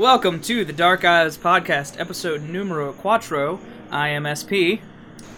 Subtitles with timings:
[0.00, 3.60] Welcome to the Dark Eyes Podcast, episode numero quattro.
[3.90, 4.80] I am SP,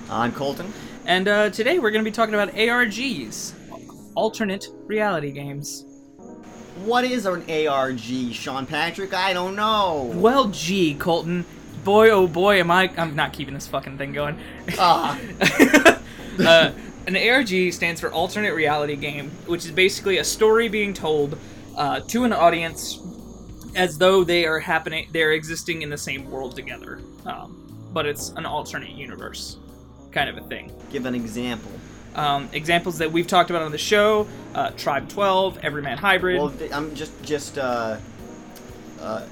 [0.08, 0.72] I'm Colton.
[1.04, 3.54] and uh, today we're going to be talking about ARGs,
[4.14, 5.84] alternate reality games.
[6.84, 9.12] What is an ARG, Sean Patrick?
[9.12, 10.12] I don't know.
[10.14, 11.44] Well, gee, Colton,
[11.82, 12.88] boy, oh boy, am I.
[12.96, 14.38] I'm not keeping this fucking thing going.
[14.78, 15.18] Ah,
[16.38, 16.70] uh,
[17.08, 21.36] an ARG stands for alternate reality game, which is basically a story being told
[21.76, 23.00] uh, to an audience
[23.74, 28.30] as though they are happening, they're existing in the same world together, um, but it's
[28.30, 29.56] an alternate universe,
[30.10, 30.72] kind of a thing.
[30.90, 31.70] give an example.
[32.14, 36.40] Um, examples that we've talked about on the show: uh, Tribe Twelve, Everyman Hybrid.
[36.40, 37.96] Well, I'm just just uh,
[39.00, 39.26] uh,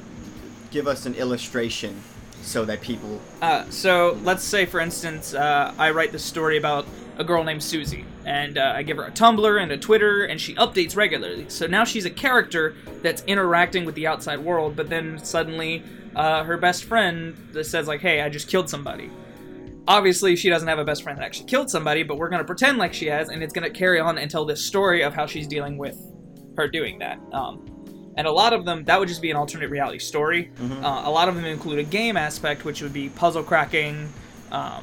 [0.70, 2.00] give us an illustration
[2.42, 3.20] so that people.
[3.42, 6.86] Uh, so let's say, for instance, uh, I write this story about
[7.18, 10.40] a girl named Susie, and uh, I give her a Tumblr and a Twitter, and
[10.40, 11.46] she updates regularly.
[11.48, 15.82] So now she's a character that's interacting with the outside world, but then suddenly
[16.16, 19.10] uh, her best friend says, like, hey, I just killed somebody.
[19.86, 22.46] Obviously, she doesn't have a best friend that actually killed somebody, but we're going to
[22.46, 25.14] pretend like she has, and it's going to carry on and tell this story of
[25.14, 25.98] how she's dealing with
[26.56, 27.18] her doing that.
[27.32, 27.79] Um,
[28.16, 30.50] and a lot of them, that would just be an alternate reality story.
[30.60, 30.82] Mhm.
[30.82, 34.12] Uh, a lot of them include a game aspect, which would be puzzle cracking,
[34.52, 34.82] um,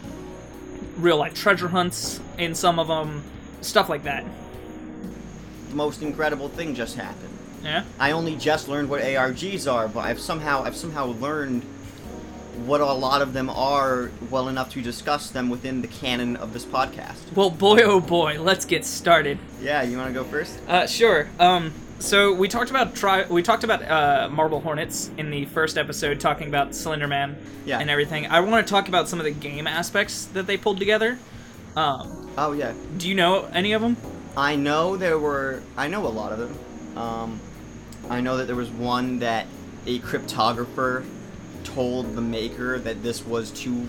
[0.97, 3.23] real life treasure hunts in some of them,
[3.61, 4.23] stuff like that.
[5.69, 7.33] The most incredible thing just happened.
[7.63, 7.83] Yeah.
[7.99, 11.63] I only just learned what ARGs are, but I've somehow I've somehow learned
[12.65, 16.53] what a lot of them are well enough to discuss them within the canon of
[16.53, 17.17] this podcast.
[17.35, 19.37] Well, boy, oh boy, let's get started.
[19.61, 20.57] Yeah, you want to go first?
[20.67, 21.29] Uh, sure.
[21.39, 25.77] Um, so we talked about tri- we talked about uh, Marble Hornets in the first
[25.77, 27.79] episode, talking about Slender Man Yeah.
[27.79, 28.27] and everything.
[28.27, 31.17] I want to talk about some of the game aspects that they pulled together.
[31.75, 32.73] Um, Oh yeah.
[32.97, 33.97] do you know any of them?
[34.35, 35.61] I know there were.
[35.75, 36.97] I know a lot of them.
[36.97, 37.39] Um,
[38.09, 39.47] I know that there was one that
[39.87, 41.03] a cryptographer
[41.63, 43.87] told the maker that this was too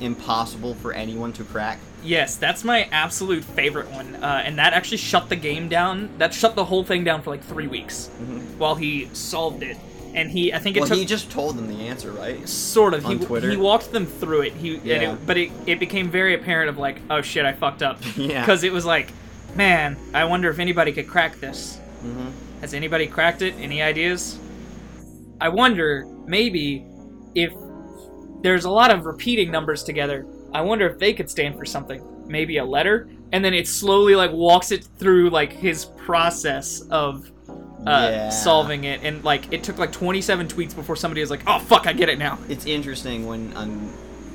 [0.00, 1.78] impossible for anyone to crack.
[2.04, 6.10] Yes, that's my absolute favorite one, uh, and that actually shut the game down.
[6.18, 8.56] That shut the whole thing down for like three weeks Mhm.
[8.58, 9.76] while he solved it.
[10.14, 12.46] And he, I think it Well, took he just told them the answer, right?
[12.48, 13.06] sort of.
[13.06, 13.48] on he Twitter.
[13.50, 14.52] he walked them through it.
[14.54, 15.12] He, and Yeah.
[15.12, 17.98] it, but it, it became very apparent of like, oh shit, I fucked up.
[18.16, 18.40] Yeah.
[18.40, 19.10] Because it was like,
[19.54, 21.78] man, I wonder if anybody could crack this.
[22.02, 22.26] hmm
[22.60, 23.54] Has anybody cracked it?
[23.60, 24.38] Any ideas?
[25.40, 26.84] I wonder maybe
[27.34, 27.52] if
[28.42, 30.26] there's a lot of repeating numbers together.
[30.52, 32.02] I wonder if they could stand for something.
[32.26, 37.30] Maybe a letter, and then it slowly like walks it through like his process of
[37.48, 38.28] uh, Yeah.
[38.30, 41.86] solving it, and like it took like 27 tweets before somebody was like, "Oh fuck,
[41.86, 43.48] I get it now." It's interesting when,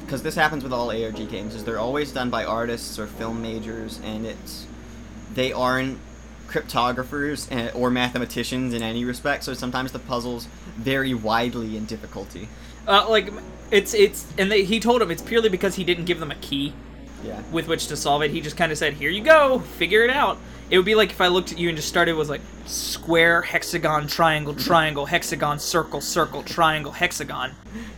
[0.01, 3.41] because this happens with all ARG games, is they're always done by artists or film
[3.41, 4.68] majors, and it's
[5.34, 5.97] they aren't
[6.47, 9.44] cryptographers and, or mathematicians in any respect.
[9.44, 10.47] So sometimes the puzzles
[10.78, 12.47] vary widely in difficulty.
[12.88, 13.31] Uh, like
[13.72, 16.35] it's it's and they, he told him it's purely because he didn't give them a
[16.35, 16.73] key
[17.23, 17.41] Yeah.
[17.51, 18.31] with which to solve it.
[18.31, 20.38] He just kind of said, "Here you go, figure it out."
[20.69, 23.41] It would be like if I looked at you and just started was like square,
[23.41, 27.51] hexagon, triangle, triangle, hexagon, circle, circle, triangle, hexagon.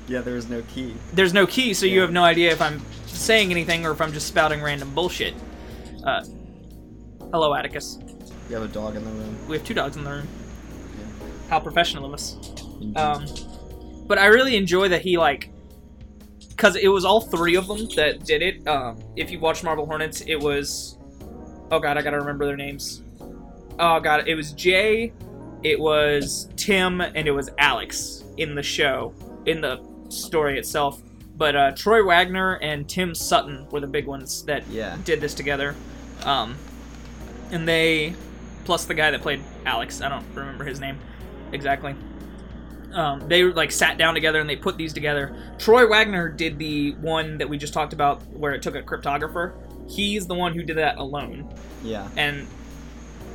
[0.08, 0.94] Yeah, there is no key.
[1.14, 4.14] There's no key, so you have no idea if I'm saying anything or if I'm
[4.14, 5.34] just spouting random bullshit.
[6.04, 6.24] Uh,
[7.32, 7.98] hello, Atticus.
[8.50, 9.48] You have a dog in the room.
[9.48, 10.28] We have two dogs in the room.
[10.98, 11.28] Yeah.
[11.50, 12.36] How professional of us.
[12.96, 13.26] Um,
[14.08, 15.52] but I really enjoy that he like,
[16.60, 18.68] because it was all three of them that did it.
[18.68, 20.98] Um, if you watch Marble Hornets, it was,
[21.72, 23.02] oh god, I gotta remember their names.
[23.80, 25.14] Oh god, it was Jay,
[25.64, 29.14] it was Tim, and it was Alex in the show,
[29.46, 31.02] in the story itself.
[31.38, 34.98] But uh, Troy Wagner and Tim Sutton were the big ones that Yeah.
[35.06, 35.76] did this together.
[36.26, 36.58] Um,
[37.52, 38.16] and they,
[38.66, 41.00] plus the guy that played Alex, I don't remember his name
[41.54, 41.96] exactly.
[42.94, 45.36] Um, they like sat down together and they put these together.
[45.60, 49.54] Troy Wagner did the one that we just talked about where it took a cryptographer.
[49.88, 52.08] He's the one who did that alone, Yeah.
[52.18, 52.48] and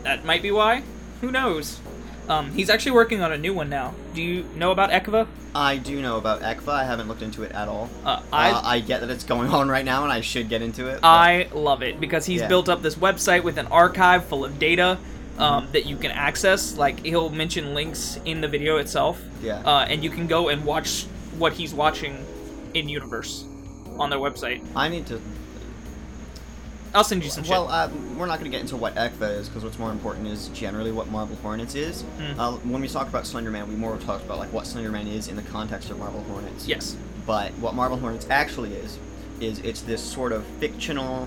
[0.02, 0.82] that might be why.
[1.20, 1.80] Who knows?
[2.28, 3.94] Um, he's actually working on a new one now.
[4.14, 5.26] Do you know about Ekva?
[5.54, 6.72] I do know about ECVA.
[6.72, 7.90] I haven't looked into it at all.
[8.04, 10.62] Uh, I uh, I get that it's going on right now, and I should get
[10.62, 11.00] into it.
[11.02, 12.48] but- I love it because he's Yeah.
[12.48, 14.98] built up this website with an archive full of data
[15.38, 16.76] um, that you can access.
[16.76, 19.58] Like he'll mention links in the video itself, Yeah.
[19.64, 21.04] uh, and you can go and watch
[21.38, 22.24] what he's watching
[22.74, 23.44] in universe
[23.98, 24.64] on their website.
[24.74, 25.20] I need to
[26.94, 27.50] I'll send you some shit.
[27.50, 30.28] Well, uh, we're not going to get into what ECVA is because what's more important
[30.28, 32.02] is generally what Marble Hornets is.
[32.02, 32.38] Hmm.
[32.38, 35.34] Uh, when we talk about Slenderman, we more talked about like what Slenderman is in
[35.34, 36.68] the context of Marble Hornets.
[36.68, 36.96] yes.
[37.26, 38.98] But what Marble Hornets actually is,
[39.40, 41.26] is it's this sort of fictional.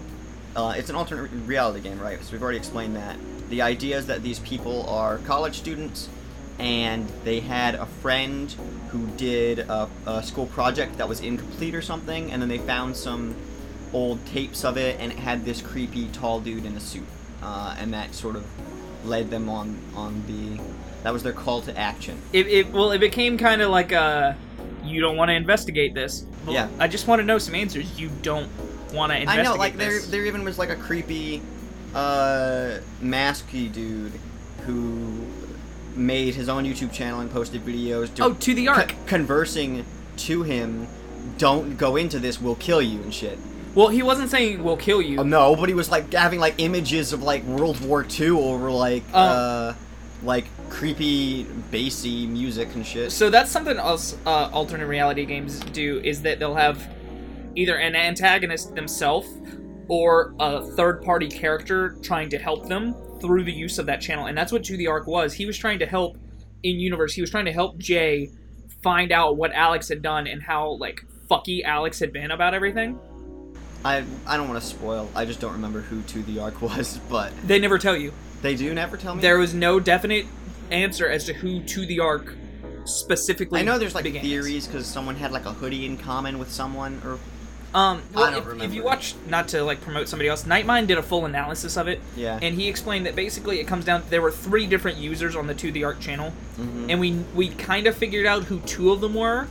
[0.57, 2.21] Uh, it's an alternate reality game, right?
[2.23, 3.15] So we've already explained that.
[3.49, 6.09] The idea is that these people are college students
[6.57, 8.51] and they had a friend
[8.89, 12.97] who did a, a school project that was incomplete or something, and then they found
[12.97, 13.35] some
[13.93, 17.05] old tapes of it, and it had this creepy tall dude in a suit,
[17.43, 18.43] uh, and that sort of
[19.05, 20.59] led them on on the
[21.03, 22.19] that was their call to action.
[22.33, 24.35] It, it well, it became kind of like a
[24.83, 26.25] you don't want to investigate this.
[26.45, 26.69] Well, Yeah.
[26.79, 27.99] I just want to know some answers.
[27.99, 28.49] You don't
[28.93, 30.07] want to I know, like there this.
[30.07, 31.41] there even was like a creepy
[31.95, 34.13] uh masky dude
[34.65, 35.25] who
[35.95, 38.89] made his own YouTube channel and posted videos do- Oh, to the Ark.
[38.89, 39.85] co- conversing
[40.17, 40.87] to him
[41.37, 43.37] don't go into this we'll kill you and shit
[43.75, 45.19] Well, he wasn't saying we'll kill you.
[45.19, 48.69] oh, no but he was like having like images of like world war ii over
[48.71, 49.19] like Oh.
[49.19, 49.73] uh
[50.23, 55.99] like creepy bassy music and shit So that's something else uh, alternate reality games do
[56.03, 56.87] is that they'll have
[57.57, 59.27] either an antagonist themselves
[59.89, 64.27] or a third party character trying to help them through the use of that channel.
[64.27, 65.33] And that's what To the Ark was.
[65.33, 66.17] He was trying to help
[66.63, 67.13] in universe.
[67.13, 68.29] He was trying to help Jay
[68.83, 72.97] find out what Alex had done and how like fucky Alex had been about everything.
[73.83, 76.99] i i don't want to spoil i just don't remember who to the ark was
[77.09, 78.11] but They never tell you.
[78.41, 80.25] they do never tell me There was no definite
[80.71, 82.33] answer as to who To the Ark
[82.85, 84.27] specifically I know there's like began as.
[84.27, 87.19] theories because someone had like a hoodie in common with someone, or
[87.73, 90.87] Um, well, I don't if, if you watch, not to like promote somebody else, Nightmind
[90.87, 92.39] did a full analysis of it, yeah.
[92.41, 94.03] and he explained that basically it comes down.
[94.09, 96.85] There were three different users on the To the Ark channel, Mhm.
[96.89, 99.47] and we we kind of figured out who two of them were,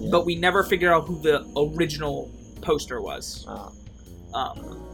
[0.00, 0.08] Yeah.
[0.10, 1.44] but we never figured out who the
[1.76, 2.30] original
[2.62, 3.44] poster was.
[3.46, 3.72] Oh.
[4.34, 4.86] Um,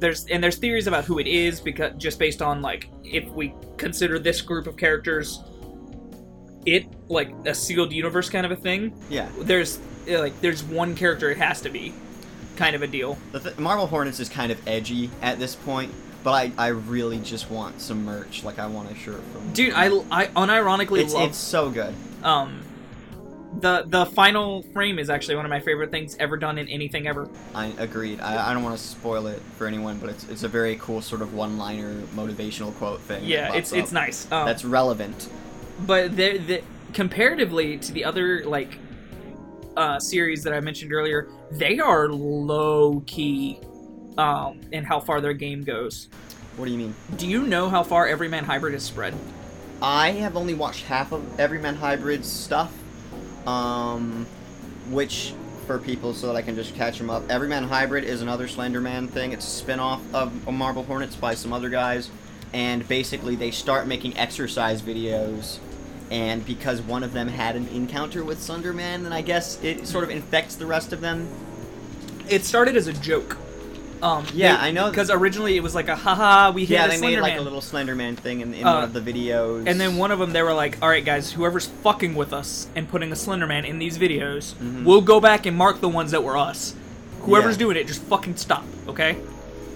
[0.00, 3.54] there's and there's theories about who it is because just based on like if we
[3.76, 5.40] consider this group of characters,
[6.64, 8.92] it like a sealed universe kind of a thing.
[9.10, 9.28] yeah.
[9.42, 9.78] There's
[10.08, 11.92] like there's one character it has to be,
[12.56, 13.18] kind of a deal.
[13.32, 15.92] The th- Marble Hornets is kind of edgy at this point,
[16.24, 18.42] but I, I really just want some merch.
[18.44, 19.52] Like I want a shirt from.
[19.52, 21.94] Dude, I, I unironically it's love it's so good.
[22.22, 22.62] um
[23.60, 27.06] the the final frame is actually one of my favorite things ever done in anything
[27.06, 27.28] ever.
[27.54, 28.20] I agreed.
[28.20, 31.00] I, I don't want to spoil it for anyone, but it's it's a very cool
[31.00, 33.24] sort of one-liner motivational quote thing.
[33.24, 34.30] Yeah, it's it's nice.
[34.30, 35.28] Um, That's relevant.
[35.86, 36.62] but the the
[36.92, 38.78] comparatively to the other like
[39.76, 43.60] uh series that I mentioned earlier, they are low key
[44.18, 46.08] um in how far their game goes.
[46.56, 46.94] What do you mean?
[47.16, 49.14] Do you know how far Everyman Hybrid is spread?
[49.82, 52.72] I have only watched half of Everyman Hybrid's stuff,
[53.46, 54.26] um,
[54.88, 55.34] which
[55.66, 57.28] for people so that I can just catch them up.
[57.28, 59.32] Everyman Hybrid is another Slenderman thing.
[59.32, 62.08] It's a spin-off of Marble Hornets by some other guys,
[62.54, 65.58] and basically they start making exercise videos.
[66.10, 70.04] And because one of them had an encounter with Slenderman, then I guess it sort
[70.04, 71.26] of infects the rest of them.
[72.28, 73.36] It started as a joke.
[74.02, 77.00] Um, Yeah, I know- because originally it was like a haha we Yeah, a they
[77.00, 79.64] made like a little Slenderman thing in, in Uh, one of the videos.
[79.66, 82.66] And then one of them, they were like, "All right, guys, whoever's fucking with us
[82.76, 84.84] and putting a Slenderman in these videos, Mhm.
[84.84, 86.74] we'll go back and mark the ones that were us.
[87.22, 87.60] Whoever's Yeah.
[87.60, 89.16] doing it, just fucking stop, okay?"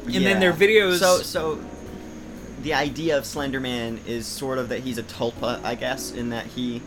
[0.06, 0.98] And then their videos.
[0.98, 1.58] So so
[2.62, 6.46] the idea of Slenderman is sort of that he's a tulpa, I guess, in that
[6.46, 6.82] he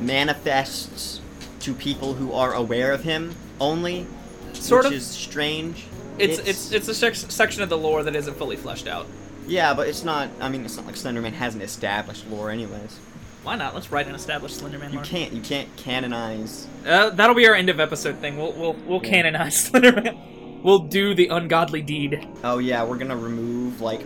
[0.00, 1.20] manifests
[1.60, 4.06] to people who are aware of him only,
[4.52, 4.98] Sort which of.
[4.98, 5.84] is strange.
[6.18, 9.06] it's it's it's a sec- section of the lore that isn't fully fleshed out.
[9.46, 10.28] yeah, but it's not.
[10.40, 12.98] I mean, it's not like Slenderman has an established lore, anyways.
[13.42, 13.74] Why not?
[13.74, 15.04] Let's write an established Slenderman You lore.
[15.04, 16.66] can't you can't canonize.
[16.86, 18.36] Uh, that'll be our end of episode thing.
[18.38, 19.10] We'll we'll we'll Yeah.
[19.10, 20.62] canonize Slenderman.
[20.62, 22.26] We'll do the ungodly deed.
[22.42, 24.00] Oh yeah, we're gonna remove like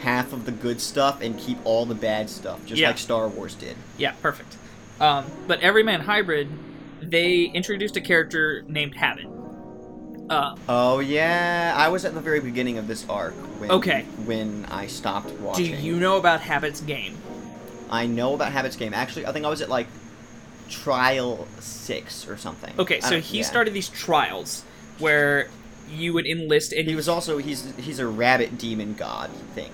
[0.00, 2.88] half of the good stuff and keep all the bad stuff, just Yeah.
[2.88, 3.76] like Star Wars did.
[3.96, 4.56] Yeah, perfect.
[5.00, 6.48] Um, but Everyman Hybrid,
[7.02, 9.26] they introduced a character named Habit.
[10.30, 14.02] Uh, Oh yeah, I was at the very beginning of this arc when Okay.
[14.26, 15.64] when I stopped watching.
[15.76, 17.16] do you know about Habit's game?
[17.90, 18.92] I know about Habit's game.
[18.92, 19.86] Actually, I think I was at like
[20.68, 22.74] trial six or something.
[22.78, 23.44] Okay, so he yeah.
[23.44, 24.64] started these trials
[24.98, 25.48] where
[25.90, 29.70] you would enlist, and He was also he's he's a rabbit demon god thing.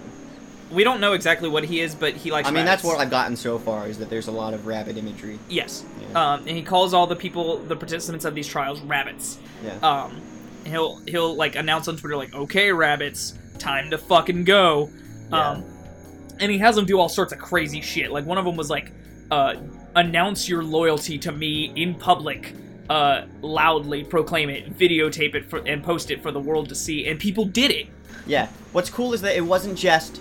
[0.71, 2.49] We don't know exactly what he is, but he likes.
[2.49, 4.97] I mean, that's what I've gotten so far is that there's a lot of rabbit
[4.97, 5.38] imagery.
[5.49, 5.85] Yes.
[6.00, 6.35] Yeah.
[6.35, 9.38] Um, and he calls all the people, the participants of these trials, rabbits.
[9.62, 9.76] Yeah.
[9.83, 10.21] Um,
[10.64, 14.90] he'll he'll like announce on Twitter like, "Okay, rabbits, time to fucking go."
[15.30, 15.50] Yeah.
[15.50, 15.64] Um,
[16.40, 18.11] and he has them do all sorts of crazy shit.
[18.11, 18.92] Like one of them was like,
[19.30, 19.56] uh,
[19.94, 22.54] "Announce your loyalty to me in public."
[22.90, 27.06] Uh, loudly proclaim it, videotape it, for, and post it for the world to see,
[27.09, 27.87] and people did it.
[28.26, 28.49] Yeah.
[28.73, 30.21] What's cool is that it wasn't just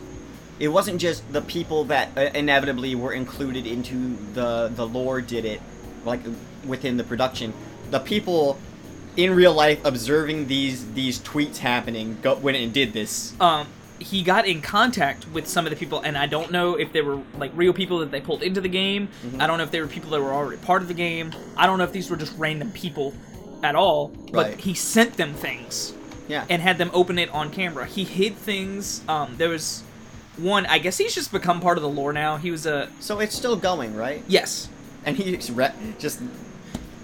[0.64, 5.44] it wasn't just the people that uh, inevitably were included into the the lore did
[5.44, 5.62] it
[6.06, 6.22] like
[6.66, 7.54] within the production.
[7.92, 8.58] The people
[9.18, 13.34] in real life observing these these tweets happening go, went and did this.
[13.42, 13.68] Um,
[14.00, 17.02] he got in contact with some of the people, and I don't know if they
[17.02, 19.10] were like real people that they pulled into the game.
[19.26, 19.42] Mm-hmm.
[19.42, 21.34] I don't know if they were people that were already part of the game.
[21.58, 23.14] I don't know if these were just random people
[23.62, 24.08] at all.
[24.32, 24.60] But Right.
[24.60, 25.94] he sent them things
[26.30, 26.46] Yeah.
[26.50, 27.86] and had them open it on camera.
[27.86, 29.02] He hid things.
[29.10, 29.84] Um, there was
[30.38, 30.66] one.
[30.66, 32.38] I guess he's just become part of the lore now.
[32.38, 34.24] He was a so it's still going, right?
[34.28, 34.70] yes.
[35.06, 36.22] And he's re- just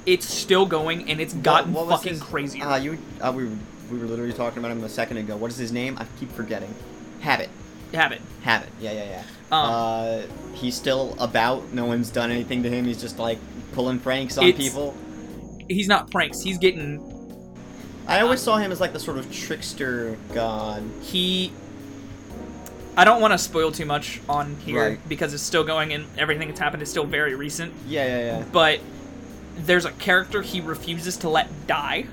[0.05, 2.63] It's still going, and it's gotten what was fucking his- crazier.
[2.65, 3.57] Uh, you, uh, we, were-
[3.91, 5.35] we were literally talking about him a second ago.
[5.35, 5.97] What is his name?
[5.99, 6.73] I keep forgetting.
[7.19, 7.49] Habit.
[7.93, 8.21] Habit.
[8.43, 8.69] Habit.
[8.79, 9.23] Yeah, yeah, yeah.
[9.51, 10.21] Um, uh,
[10.53, 11.73] he's still about.
[11.73, 12.85] No one's done anything to him.
[12.85, 13.39] He's just like
[13.73, 14.95] pulling pranks on It's- people.
[15.67, 16.41] He's not pranks.
[16.41, 17.03] He's getting
[18.07, 20.83] I always saw him as like the sort of trickster god.
[21.01, 21.51] he
[22.99, 24.99] I don't want to spoil too much on here Right.
[25.07, 27.71] because it's still going and everything that's happened is still very recent.
[27.87, 28.43] Yeah, yeah, yeah.
[28.51, 28.81] But
[29.57, 32.05] there's a character he refuses to let die.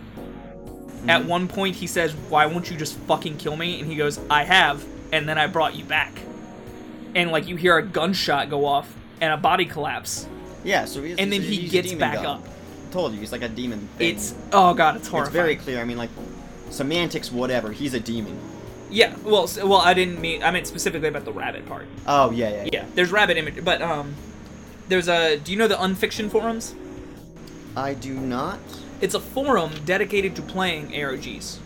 [1.08, 1.26] At Mhm.
[1.26, 4.44] one point he says, "Why won't you just fucking kill me?" And he goes, "I
[4.44, 6.20] have, and then I brought you back."
[7.16, 8.88] And like you hear a gunshot go off
[9.20, 10.26] and a body collapse,
[10.62, 12.26] Yeah, so he's, and then he's- he he's gets back god.
[12.26, 12.48] up.
[12.92, 13.88] told you, he's like a demon.
[13.98, 14.14] Thing.
[14.14, 15.26] It's oh god, it's horrible.
[15.28, 15.80] it's very clear.
[15.80, 16.10] I mean, like
[16.70, 17.72] semantics, whatever.
[17.72, 18.38] He's a demon.
[18.90, 19.14] Yeah.
[19.24, 21.86] Well, well, I didn't mean I meant specifically about the rabbit part.
[22.06, 24.14] Oh yeah, yeah, Yeah, there's rabbit image, but um,
[24.88, 25.38] there's a.
[25.38, 26.74] Do you know the Unfiction forums?
[27.76, 28.58] I do not.
[29.00, 31.58] It's a forum dedicated to playing ARGs.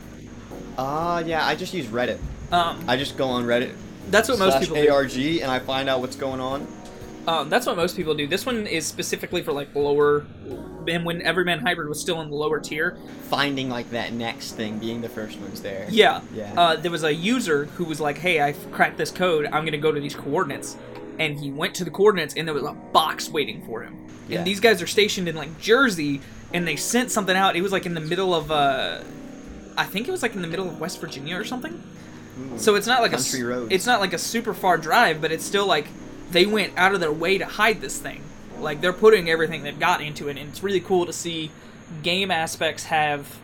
[0.77, 1.47] Ah, yeah.
[1.47, 2.19] I just use Reddit.
[2.51, 3.73] Um, I just go on Reddit
[4.11, 4.91] that's what most people do.
[4.91, 6.67] ARG and I find out what's going on.
[7.27, 8.27] Um, that's what most people do.
[8.27, 10.27] This one is specifically for like lower,
[10.89, 12.97] and when Everyman Hybrid was still in the lower tier.
[13.29, 15.87] Finding like that next thing, being the first ones there.
[15.91, 16.53] Yeah, Yeah.
[16.57, 19.47] Uh, there was a user who was like, "Hey, I cracked this code.
[19.47, 20.77] I'm gonna go to these coordinates,"
[21.19, 23.97] and he went to the coordinates, and there was a box waiting for him.
[24.29, 24.39] Yeah.
[24.39, 26.21] And these guys are stationed in like Jersey,
[26.55, 27.55] and they sent something out.
[27.55, 29.01] It was like in the middle of uh,
[29.77, 31.83] I think it was like in the middle of West Virginia or something.
[32.39, 32.59] Ooh.
[32.59, 33.73] So it's not like a roads.
[33.73, 35.87] it's not like a super far drive, but it's still like
[36.31, 38.23] they went out of their way to hide this thing.
[38.59, 41.51] Like they're putting everything they've got into it, and it's really cool to see
[42.03, 43.39] game aspects have.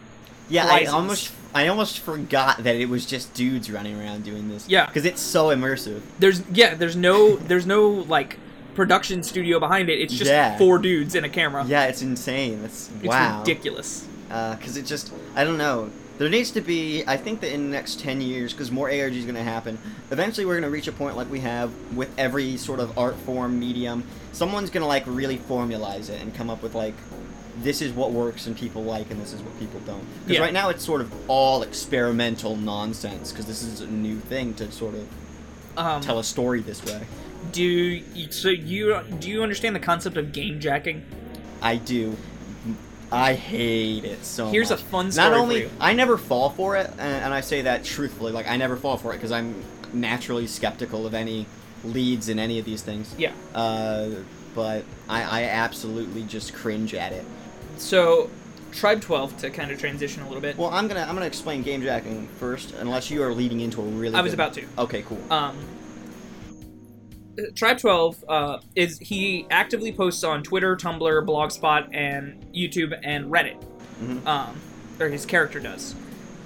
[0.48, 4.68] Yeah, I almost I almost forgot that it was just dudes running around doing this.
[4.68, 4.86] Yeah.
[4.86, 6.02] because it's so immersive.
[6.18, 8.38] There's yeah, there's no there's no like
[8.74, 9.98] production studio behind it.
[10.00, 10.58] It's just Yeah.
[10.58, 11.64] four dudes in a camera.
[11.66, 12.62] Yeah, it's insane.
[12.62, 13.38] It's, it's wow.
[13.40, 14.06] ridiculous.
[14.30, 15.90] Uh, because it just I don't know.
[16.18, 17.04] There needs to be.
[17.06, 19.78] I think that in the next ten years, because more ARG is going to happen.
[20.10, 23.16] Eventually, we're going to reach a point like we have with every sort of art
[23.16, 24.02] form medium.
[24.32, 26.94] Someone's going to like really formalize it and come up with like.
[27.62, 30.04] This is what works and people like, and this is what people don't.
[30.24, 30.40] Because Yeah.
[30.42, 33.32] right now it's sort of all experimental nonsense.
[33.32, 35.08] Because this is a new thing to sort of
[35.78, 37.00] Um, tell a story this way.
[37.52, 41.02] do you, so you do you understand the concept of game jacking?
[41.62, 42.16] I do.
[43.12, 44.80] I hate it so Here's much.
[44.80, 45.70] a fun Not story for only.
[45.80, 48.32] I never fall for it, and, and I say that truthfully.
[48.32, 51.46] Like I never fall for it because I'm naturally skeptical of any
[51.84, 53.14] leads in any of these things.
[53.16, 53.32] Yeah.
[53.54, 54.10] Uh,
[54.54, 57.24] but I, I absolutely just cringe at it.
[57.76, 58.30] So,
[58.72, 60.56] Tribe 12 to kind of transition a little bit.
[60.58, 63.84] Well, I'm gonna I'm gonna explain game jacking first, unless you are leading into a
[63.84, 64.14] really.
[64.16, 64.64] I was good- about to.
[64.78, 65.20] Okay, cool.
[65.30, 65.56] um,
[67.54, 73.62] Tribe 12 uh, is he actively posts on Twitter, Tumblr, Blogspot, and YouTube and Reddit.
[74.02, 74.26] Mhm.
[74.26, 74.60] Um,
[75.00, 75.94] or his character does.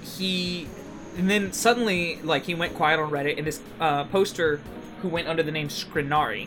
[0.02, 0.66] He
[1.18, 4.60] and then suddenly like he went quiet on Reddit and this uh, poster
[5.02, 6.46] who went under the name Skrinari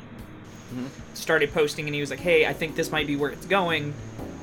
[0.73, 0.87] Mhm.
[1.13, 3.93] started posting and he was like, "Hey, I think this might be where it's going.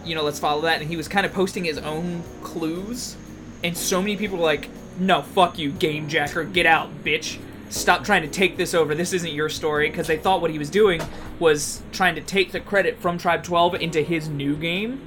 [0.04, 3.16] You know, let's follow that." And he was kind of posting his own clues,
[3.64, 7.38] and so many people were like, "No, fuck you, game jacker, get out, bitch."
[7.71, 8.95] Stop trying to take this over.
[8.95, 11.00] This isn't your story because they thought what he was doing
[11.39, 15.00] was trying to take the credit from Tribe 12 into his new game,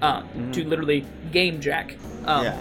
[0.00, 1.96] uh, to literally game jack.
[2.24, 2.60] Um, yeah.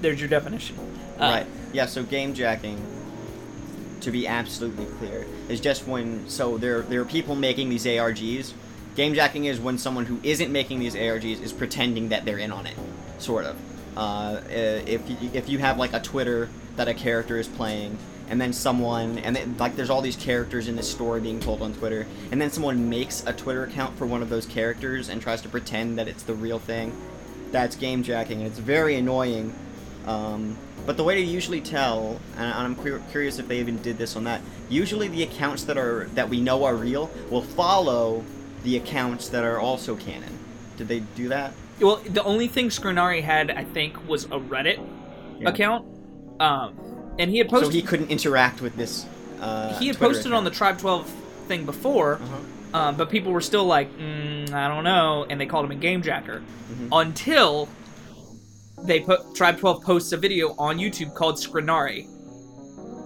[0.00, 0.76] There's your definition.
[1.18, 1.46] Uh, Right.
[1.72, 1.86] Yeah.
[1.86, 2.80] So game jacking,
[4.00, 8.52] to be absolutely clear, is just when so there there are people making these ARGs.
[8.96, 12.52] Game jacking is when someone who isn't making these ARGs is pretending that they're in
[12.52, 12.74] on it,
[13.18, 13.56] sort of.
[13.96, 17.96] Uh, if you, if you have like a Twitter that a character is playing,
[18.28, 21.62] and then someone and then, like there's all these characters in this story being told
[21.62, 25.20] on Twitter, and then someone makes a Twitter account for one of those characters and
[25.20, 26.96] tries to pretend that it's the real thing.
[27.50, 29.54] That's game jacking, and it's very annoying.
[30.06, 33.98] Um, but the way to usually tell, and I'm cur- curious if they even did
[33.98, 34.40] this on that.
[34.68, 38.24] Usually, the accounts that are that we know are real will follow
[38.64, 40.38] the accounts that are also canon.
[40.76, 41.52] Did they do that?
[41.80, 44.78] Well, the only thing Skrinari had, I think, was a Reddit
[45.40, 45.48] Yeah.
[45.48, 45.86] account.
[46.40, 46.74] Um,
[47.18, 47.68] and he had posted.
[47.68, 49.06] so he couldn't interact with this.
[49.40, 50.50] Uh, he had Twitter posted on the.
[50.50, 51.08] Tribe 12
[51.48, 52.78] thing before, Uh-huh.
[52.78, 55.74] um, but people were still like, mm, I don't know, and they called him a
[55.80, 56.42] game jacker.
[56.72, 56.88] Mhm.
[56.92, 57.68] Until
[58.84, 62.06] they put Tribe 12 posts a video on YouTube called Skrinari.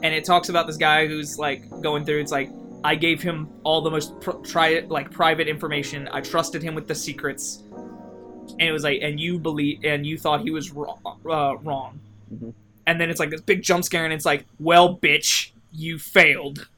[0.02, 2.20] and it talks about this guy who's like going through.
[2.20, 2.50] It's like
[2.84, 6.06] I gave him all the most pr- try like private information.
[6.12, 10.18] I trusted him with the secrets, and it was like, and you believe, and you
[10.18, 10.98] thought he was wrong.
[11.06, 11.98] Uh, wrong.
[12.32, 12.52] Mhm.
[12.86, 16.68] And then it's like this big jump scare, and it's like, well, bitch, you failed,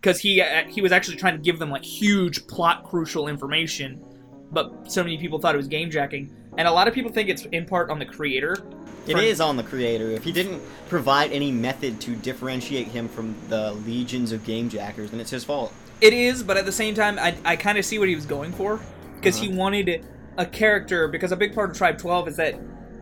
[0.00, 4.02] because he uh, he was actually trying to give them like huge plot crucial information,
[4.50, 7.28] but so many people thought it was game jacking, and a lot of people think
[7.28, 8.56] it's in part on the creator.
[9.06, 10.10] It is on the creator.
[10.10, 15.10] If he didn't provide any method to differentiate him from the legions of game jackers,
[15.10, 15.72] then it's his fault.
[16.00, 18.26] It is, but at the same time, I, I kind of see what he was
[18.26, 18.80] going for
[19.16, 19.56] because he Uh-huh.
[19.58, 21.08] wanted a character.
[21.08, 22.54] Because a big part of Tribe Twelve is that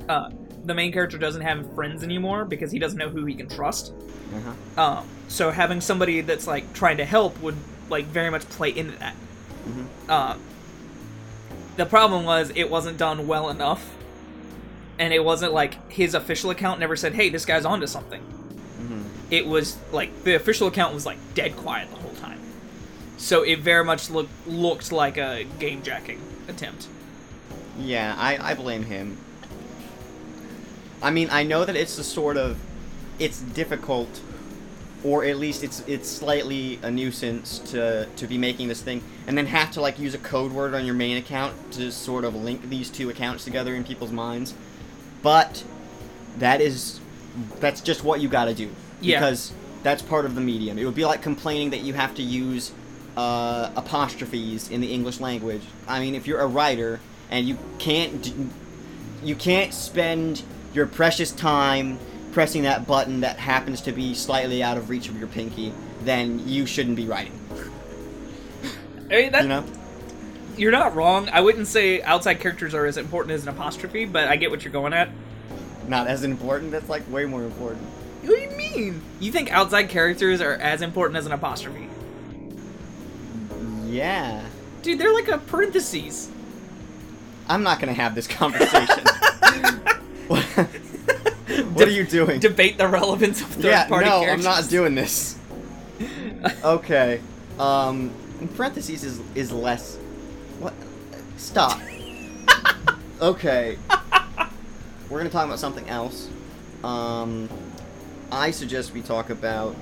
[0.09, 0.31] uh,
[0.65, 3.93] the main character doesn't have friends anymore because he doesn't know who he can trust.
[4.35, 4.83] Uh-huh.
[4.99, 7.57] Um, so having somebody that's like trying to help would
[7.89, 9.15] like very much play into that.
[9.69, 9.87] Mhm.
[10.09, 10.37] Uh,
[11.77, 13.89] the problem was it wasn't done well enough,
[14.99, 18.23] and it wasn't like his official account never said, "Hey, this guy's onto something."
[18.81, 19.05] Mhm.
[19.31, 22.39] it was like the official account was like dead quiet the whole time.
[23.17, 26.87] So it very much looked looked like a game jacking attempt.
[27.79, 29.19] Yeah, I, I blame him.
[31.03, 32.59] I mean, I know that it's the sort of
[33.19, 34.21] it's difficult
[35.03, 39.37] or at least it's it's slightly a nuisance to to be making this thing and
[39.37, 42.35] then have to like use a code word on your main account to sort of
[42.35, 44.53] link these two accounts together in people's minds.
[45.23, 45.65] But
[46.39, 47.01] that is
[47.61, 49.19] that's just what you got to do Yeah.
[49.21, 49.53] because
[49.83, 50.79] that's part of the medium.
[50.79, 52.73] It would be like complaining that you have to use
[53.17, 55.63] uh, apostrophes in the English language.
[55.89, 58.35] I mean, if you're a writer and you can't d-
[59.25, 60.43] you can't spend
[60.75, 61.99] your precious time
[62.33, 65.73] pressing that button that happens to be slightly out of reach of your pinky,
[66.05, 67.33] then you shouldn't be writing.
[69.11, 69.65] I mean, that, You know?
[70.57, 71.29] you're not wrong.
[71.31, 74.65] I wouldn't say outside characters are as important as an apostrophe, but I get what
[74.65, 75.09] you're going at.
[75.89, 76.71] Not as important.
[76.71, 77.83] That's like way more important.
[78.23, 79.03] What do you mean?
[79.19, 81.89] You think outside characters are as important as an apostrophe?
[83.87, 84.45] Yeah.
[84.83, 86.31] Dude, they're like a parentheses.
[87.49, 89.05] I'm not gonna have this conversation.
[91.73, 92.41] what are you doing?
[92.41, 94.47] Debate the relevance of third yeah, party no, characters.
[94.47, 95.37] I'm not doing this.
[96.65, 97.21] Okay.
[97.59, 98.11] Um,
[98.41, 99.97] in parentheses is is less.
[100.59, 100.73] What?
[101.37, 101.79] Stop.
[103.21, 103.77] okay.
[105.11, 106.31] We're gonna talk about something else.
[106.83, 107.51] Um,
[108.33, 109.77] I suggest we talk about.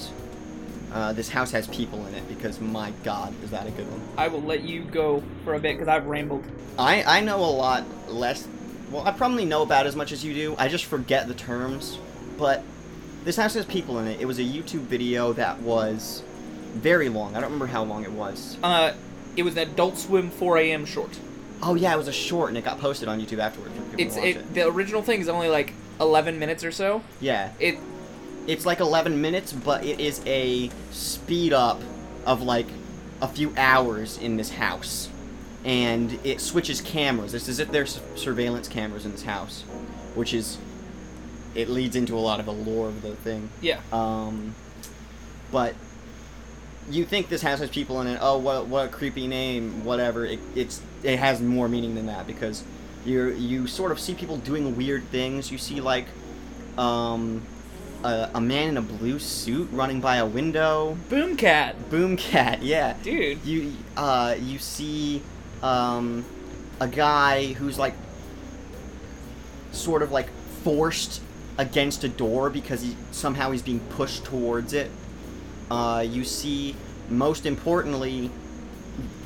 [0.90, 4.00] Uh, this house has people in it because my god, is that a good one?
[4.16, 6.44] I will let you go for a bit because I've rambled.
[6.78, 8.48] I I know a lot less.
[8.90, 10.54] Well, I probably know about as much as you do.
[10.58, 11.98] I just forget the terms.
[12.38, 12.62] But
[13.24, 14.20] this house has people in it.
[14.20, 16.22] It was a YouTube video that was
[16.74, 17.30] very long.
[17.34, 18.56] I don't remember how long it was.
[18.62, 18.92] Uh,
[19.36, 20.84] it was an Adult Swim 4 a.m.
[20.86, 21.18] short.
[21.62, 23.74] Oh yeah, it was a short, and it got posted on YouTube afterwards.
[23.74, 26.70] for people to It's watch it, the original thing is only like 11 minutes or
[26.70, 27.02] so.
[27.20, 27.78] Yeah, It
[28.46, 31.80] it's like 11 minutes, but it is a speed up
[32.24, 32.66] of like
[33.20, 35.08] a few hours in this house,
[35.64, 37.34] and it switches cameras.
[37.34, 39.62] It's as if there's surveillance cameras in this house,
[40.14, 40.58] which is
[41.54, 43.48] it leads into a lot of the lore of the thing.
[43.60, 43.80] yeah.
[43.92, 44.54] Um,
[45.50, 45.74] but
[46.90, 48.18] you think this house has people in it?
[48.20, 50.24] Oh, what what a creepy name, whatever.
[50.24, 52.64] It, it's it has more meaning than that because
[53.04, 55.50] you you sort of see people doing weird things.
[55.50, 56.06] You see like
[56.76, 57.42] um,
[58.04, 60.96] a, a man in a blue suit running by a window.
[61.08, 62.94] Boomcat, Boom cat, yeah.
[63.02, 63.44] dude.
[63.44, 65.22] You uh you see
[65.62, 66.24] um
[66.80, 67.94] a guy who's like
[69.72, 70.30] sort of like
[70.62, 71.20] forced
[71.56, 74.90] against a door because he somehow he's being pushed towards it.
[75.70, 76.76] Uh you see
[77.08, 78.30] most importantly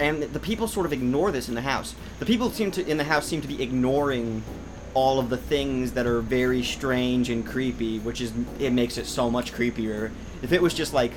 [0.01, 1.95] and the people sort of ignore this in the house.
[2.19, 4.43] The people seem to in the house seem to be ignoring
[4.95, 9.07] all of the things that are very strange and creepy, which is it makes it
[9.07, 10.11] so much creepier.
[10.43, 11.13] If it was just like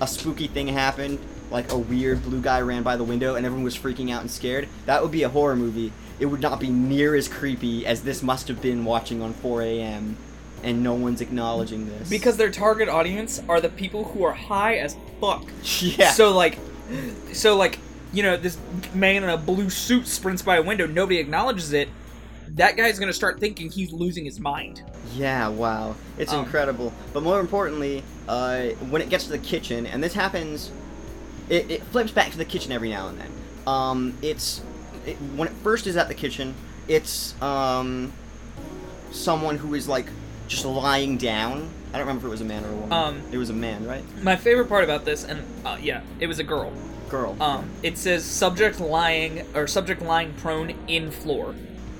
[0.00, 1.18] a spooky thing happened,
[1.52, 4.30] like a weird blue guy ran by the window and everyone was freaking out and
[4.30, 5.92] scared, that would be a horror movie.
[6.18, 9.62] It would not be near as creepy as this must have been watching on 4
[9.62, 10.16] a.m.
[10.62, 12.08] and no one's acknowledging this.
[12.08, 15.44] Because their target audience are the people who are high as fuck.
[15.80, 16.58] yeah, So like,
[17.32, 17.78] so like,
[18.12, 18.58] you know, this
[18.94, 20.86] man in a blue suit sprints by a window.
[20.86, 21.88] Nobody acknowledges it.
[22.48, 24.82] That guy's gonna start thinking he's losing his mind.
[25.14, 25.96] Yeah, wow.
[26.18, 26.92] It's Um, incredible.
[27.14, 30.70] But more importantly, uh, when it gets to the kitchen, and this happens,
[31.48, 33.32] it, it flips back to the kitchen every now and then.
[33.66, 34.62] Um, it's
[35.06, 36.54] it, when it first is at the kitchen,
[36.88, 38.12] it's um,
[39.10, 40.06] someone who is like
[40.48, 41.70] just lying down.
[41.92, 42.92] I don't remember if it was a man or a woman.
[42.92, 44.02] Um, it was a man, right?
[44.22, 46.72] My favorite part about this, and uh, yeah, it was a girl.
[47.08, 47.36] Girl.
[47.42, 51.54] Um, it says subject lying or subject lying prone in floor,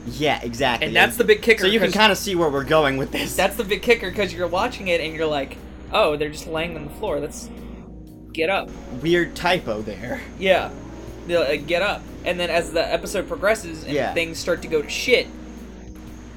[0.06, 0.88] yeah, exactly.
[0.88, 1.62] and that's the big kicker.
[1.62, 3.36] So you can kind of see where we're going with this.
[3.36, 5.56] that's the big kicker because you're watching it and you're like,
[5.92, 7.20] oh, they're just laying on the floor.
[7.20, 7.48] Let's
[8.32, 8.68] get up.
[9.02, 10.20] Weird typo there.
[10.38, 10.70] Yeah,
[11.26, 12.02] they'll uh, get up.
[12.24, 14.14] And then as the episode progresses and Yeah.
[14.14, 15.26] things start to go to shit,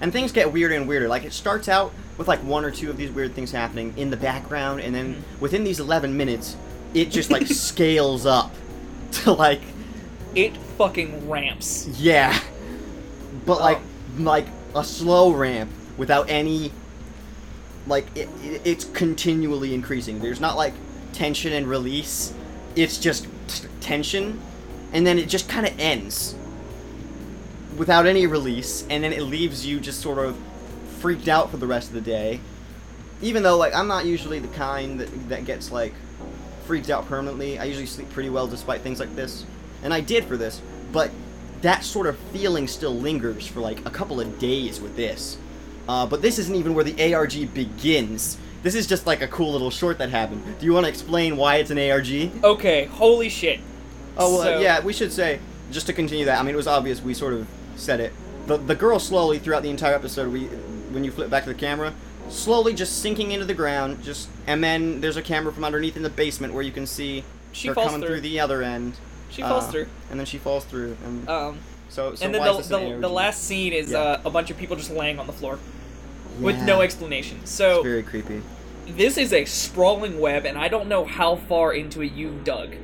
[0.01, 1.07] And things get weirder and weirder.
[1.07, 4.09] Like it starts out with like one or two of these weird things happening in
[4.09, 5.39] the background, and then Mm-hmm.
[5.39, 6.55] within these 11 minutes,
[6.93, 8.51] it just like scales up
[9.11, 9.61] to like
[10.35, 11.87] it fucking ramps.
[11.99, 12.37] yeah,
[13.45, 13.77] but like
[14.19, 14.21] Oh.
[14.23, 16.71] like a slow ramp without any
[17.87, 20.19] like it, it, it's continually increasing.
[20.19, 20.73] There's not like
[21.15, 22.33] tension and release.
[22.75, 23.27] It's just
[23.79, 24.39] tension,
[24.93, 26.35] and then it just kind of ends
[27.77, 30.37] without any release, and then it leaves you just sort of
[30.99, 32.39] freaked out for the rest of the day.
[33.21, 35.93] Even though like I'm not usually the kind that that gets like
[36.65, 37.59] freaked out permanently.
[37.59, 39.45] I usually sleep pretty well despite things like this,
[39.83, 40.61] and I did for this.
[40.91, 41.11] But
[41.61, 45.37] that sort of feeling still lingers for like a couple of days with this.
[45.87, 48.37] Uh, but this isn't even where the ARG begins.
[48.65, 50.41] This is just like a cool little short that happened.
[50.59, 52.31] Do you want to explain why it's an ARG?
[52.43, 53.59] Okay, holy shit.
[54.17, 55.39] Oh, well, So- yeah, we should say,
[55.71, 58.11] just to continue that, I mean, it was obvious we sort of said it.
[58.47, 60.45] The, the girl slowly, throughout the entire episode, we
[60.95, 61.93] when you flip back to the camera,
[62.29, 66.01] slowly just sinking into the ground, just and then there's a camera from underneath in
[66.01, 68.15] the basement where you can see She her falls coming through.
[68.15, 68.95] through the other end.
[69.29, 69.87] She falls uh, through.
[70.09, 70.97] And then she falls through.
[71.05, 73.73] And Um, so, so and then why the, is this an the, the last scene
[73.73, 73.99] is Yeah.
[73.99, 75.59] uh, a bunch of people just laying on the floor
[76.39, 77.45] with no explanation.
[77.45, 78.41] So It's very creepy.
[78.87, 82.75] This is a sprawling web, and I don't know how far into it you dug.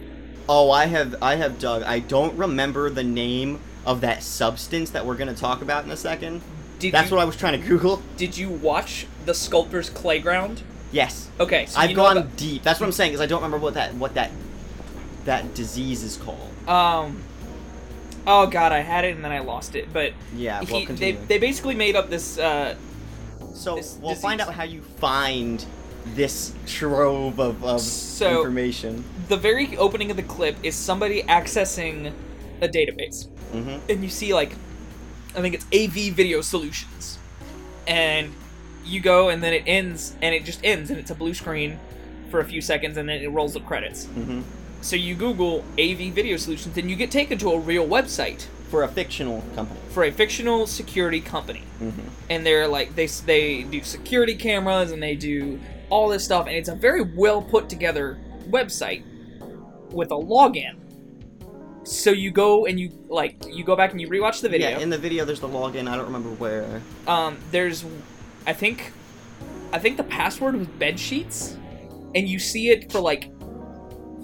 [0.50, 1.84] Oh, I have I have dug.
[1.84, 5.98] I don't remember the name of that substance that we're gonna talk about in a
[5.98, 6.42] second.
[6.80, 8.02] Did That's you, what I was trying to Google.
[8.18, 10.64] Did you watch the Sculptor's Playground?
[10.92, 11.30] Yes.
[11.40, 12.64] Okay, so I've gone about- deep.
[12.64, 13.14] That's what I'm saying.
[13.14, 14.32] Is I don't remember what that what that
[15.26, 16.50] that disease is called.
[16.68, 17.24] Um.
[18.28, 19.92] Oh god, I had it and then I lost it.
[19.94, 20.62] But Yeah.
[20.70, 22.38] Well, he, they they basically made up this.
[22.38, 22.76] Uh,
[23.54, 25.66] so this we'll find out how you find
[26.16, 29.04] this trove of, of So- information.
[29.28, 32.12] the very opening of the clip is somebody accessing
[32.62, 34.54] a database, hmm and you see like,
[35.36, 37.18] I think it's AB Video Solutions,
[37.88, 38.34] and
[38.86, 41.80] you go and then it ends and it just ends and it's a blue screen
[42.32, 44.06] for a few seconds and then it rolls the credits.
[44.06, 44.42] hmm
[44.82, 48.82] So you Google AB Video Solutions and you get taken to a real website For
[48.84, 49.80] a fictional company.
[49.90, 51.62] for a fictional security company.
[51.80, 51.90] hmm
[52.30, 55.60] and they're like they they do security cameras and they do
[55.92, 58.18] all this stuff and it's a very well put together
[58.50, 59.04] website
[59.92, 60.78] with a login
[61.84, 64.80] so you go and you like you go back and you rewatch the video Yeah.
[64.80, 65.88] In the video, there's the login.
[65.88, 66.82] I don't remember where.
[67.08, 67.84] um there's
[68.48, 68.92] i think
[69.74, 71.58] i think the password was bed sheets
[72.16, 73.32] and you see it for like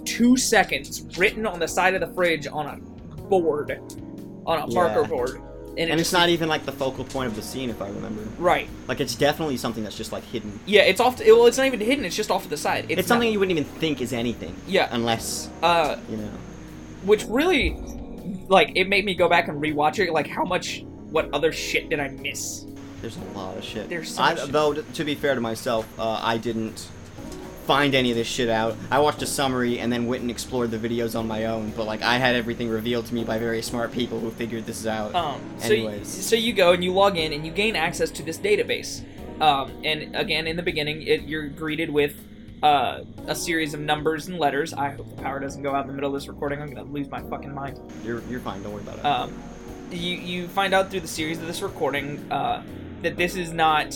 [0.04, 2.76] two seconds written on the side of the fridge on a
[3.28, 3.78] board
[4.46, 5.06] on a marker Yeah.
[5.06, 5.42] board
[5.78, 7.88] and, And it it's not even like the focal point of the scene, if I
[7.88, 8.22] remember.
[8.38, 10.58] right Like it's definitely something that's just like hidden.
[10.66, 12.98] yeah it's off well it's not even hidden it's just off to the side It's,
[12.98, 14.54] not- something you wouldn't even think is anything.
[14.66, 14.88] Yeah.
[14.90, 16.30] Unless uh you know.
[17.04, 17.76] which really
[18.48, 21.88] like it made me go back and rewatch it like how much what other shit
[21.88, 22.66] did i miss
[23.00, 23.88] There's a lot of shit.
[23.88, 24.52] There's so I, much shit.
[24.52, 26.88] Though, to be fair to myself, uh, I didn't
[27.68, 28.74] find any of this shit out.
[28.90, 31.70] I watched a summary and then went and explored the videos on my own.
[31.76, 34.86] But like, I had everything revealed to me by very smart people who figured this
[34.86, 35.14] out.
[35.14, 38.22] um so, y- so you go and you log in and you gain access to
[38.22, 39.02] this database
[39.48, 42.14] um and again in the beginning it, you're greeted with
[42.62, 44.72] uh, a series of numbers and letters.
[44.74, 46.60] I hope the power doesn't go out in the middle of this recording.
[46.62, 47.78] I'm gonna lose my fucking mind.
[48.04, 48.62] you're you're fine.
[48.64, 49.04] Don't worry about it.
[49.04, 49.28] Um,
[49.92, 52.64] you you find out through the series of this recording uh,
[53.02, 53.88] that this is not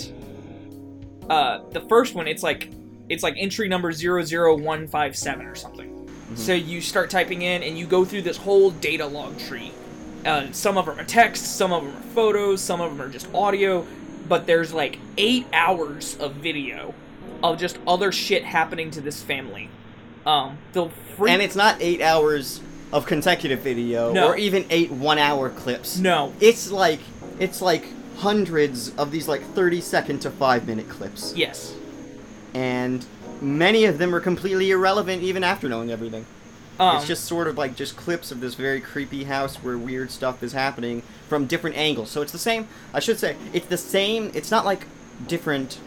[1.28, 2.28] uh, the first one.
[2.28, 2.70] It's like
[3.12, 6.08] it's like entry number 00157 or something.
[6.34, 9.70] So you start typing in and you go through this whole data log tree.
[10.24, 13.10] Uh, some of them are text, some of them are photos, some of them are
[13.10, 13.86] just audio,
[14.28, 16.94] but there's like eight hours of video
[17.42, 19.68] of just other shit happening to this family.
[20.24, 22.60] Um, the free- and it's not eight hours
[22.92, 24.28] of consecutive video No.
[24.28, 25.98] or even eight one-hour clips.
[25.98, 27.00] no, It's like
[27.40, 27.84] it's like
[28.18, 31.34] hundreds of these like 30 second to five minute clips.
[31.36, 31.74] yes,
[32.54, 33.04] and
[33.40, 36.26] many of them are completely irrelevant even after knowing everything.
[36.78, 40.10] um, it's just sort of like just clips of this very creepy house where weird
[40.10, 42.10] stuff is happening from different angles.
[42.10, 42.68] So it's the same.
[42.94, 44.30] I should say it's the same.
[44.34, 44.86] It's not like
[45.26, 45.78] different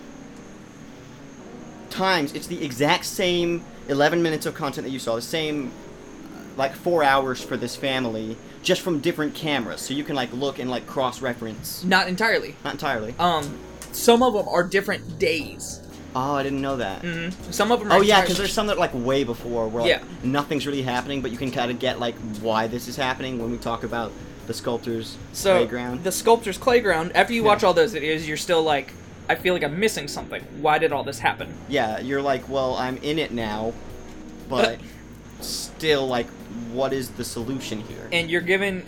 [1.90, 2.34] times.
[2.34, 5.16] It's the exact same 11 minutes of content that you saw.
[5.16, 5.72] The same
[6.58, 9.82] like four hours for this family, just from different cameras.
[9.82, 11.84] So you can like look and like cross reference.
[11.84, 12.56] not entirely.
[12.64, 13.14] Not entirely.
[13.20, 13.58] Um,
[13.92, 15.82] some of them are different days.
[16.16, 17.02] Oh, I didn't know that.
[17.02, 17.92] hmm Some of them.
[17.92, 20.04] Are Oh yeah, because there's some that are, like way before where like, Yeah.
[20.24, 23.52] nothing's really happening, but you can kind of get like why this is happening when
[23.52, 24.14] we talk about
[24.48, 26.04] the sculptor's so playground.
[26.04, 27.12] the sculptor's playground.
[27.16, 27.48] After you Yeah.
[27.48, 28.94] watch all those videos, you're still like,
[29.28, 30.42] I feel like I'm missing something.
[30.62, 31.54] Why did all this happen?
[31.68, 33.74] Yeah, you're like, well, I'm in it now,
[34.48, 34.80] but
[35.42, 36.28] still, like,
[36.72, 38.08] what is the solution here?
[38.14, 38.86] And you're given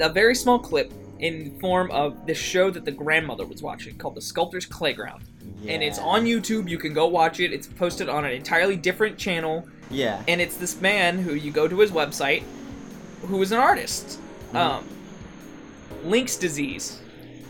[0.00, 4.14] a very small clip in form of this show that the grandmother was watching called
[4.16, 5.22] The Sculptor's Playground.
[5.68, 6.68] And it's on YouTube.
[6.68, 7.52] You can go watch it.
[7.52, 9.66] It's posted on an entirely different channel.
[9.90, 10.22] Yeah.
[10.28, 12.42] And it's this man who you go to his website
[13.22, 14.18] who is an artist.
[14.52, 14.56] Mhm.
[14.56, 14.84] Um,
[16.04, 17.00] Link's disease.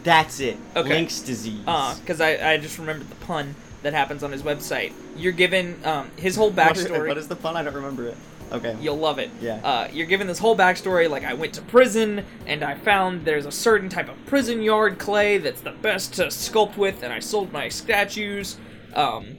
[0.04, 0.56] That's it.
[0.76, 0.88] Okay.
[0.88, 1.60] Link's disease.
[1.64, 4.92] because I, I just remembered the pun that happens on his website.
[5.16, 7.08] You're given um, his whole What is- backstory.
[7.08, 7.56] what is the pun?
[7.56, 8.16] I don't remember it.
[8.52, 8.76] Okay.
[8.80, 9.30] You'll love it.
[9.40, 9.60] Yeah.
[9.64, 13.46] Uh, you're given this whole backstory, like I went to prison and I found there's
[13.46, 17.18] a certain type of prison yard clay that's the best to sculpt with, and I
[17.18, 18.56] sold my statues.
[18.94, 19.36] Um,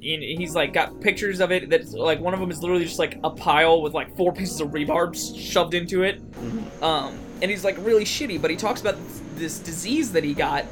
[0.00, 1.70] he's like got pictures of it.
[1.70, 4.60] That's like one of them is literally just like a pile with like four pieces
[4.60, 6.20] of rebarb shoved into it.
[6.32, 6.82] Mhm.
[6.82, 8.96] Um, and he's like really shitty, but he talks about
[9.36, 10.64] this disease that he got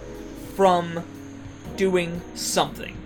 [0.54, 1.02] from
[1.76, 2.96] doing something.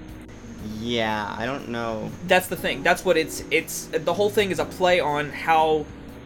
[0.81, 2.11] Yeah, I don't know.
[2.27, 2.83] That's the thing.
[2.83, 5.85] That's what it's it's the whole thing is a play on how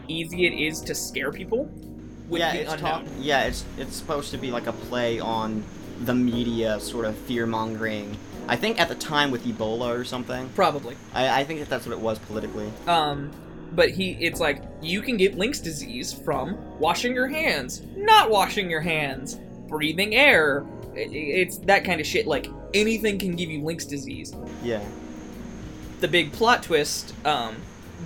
[0.09, 1.71] easy it is to scare people
[2.29, 3.05] with yeah, the it's unknown.
[3.05, 5.65] talk- yeah, it's it's supposed to be like a play on
[6.05, 8.17] the media sort of fear mongering.
[8.49, 10.49] I think at the time with Ebola or something.
[10.55, 10.97] Probably.
[11.13, 12.71] I, I think that that's what it was politically.
[12.87, 13.31] Um
[13.73, 18.71] but he it's like you can get Link's disease from washing your hands, not washing
[18.71, 20.65] your hands, breathing air.
[20.99, 24.35] It- it's that kind of shit like anything can give you Link's disease.
[24.63, 24.81] Yeah.
[26.01, 27.57] the big plot twist um,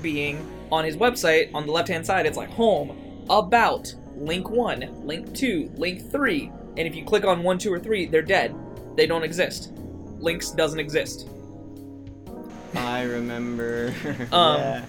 [0.01, 2.97] being on his website on the left hand side it's like home
[3.29, 7.79] about link 1 link 2 link 3 and if you click on 1 2 or
[7.79, 8.55] 3 they're dead
[8.97, 9.73] they don't exist
[10.19, 11.29] links doesn't exist
[12.75, 13.93] I remember.
[14.33, 14.85] Um, yeah.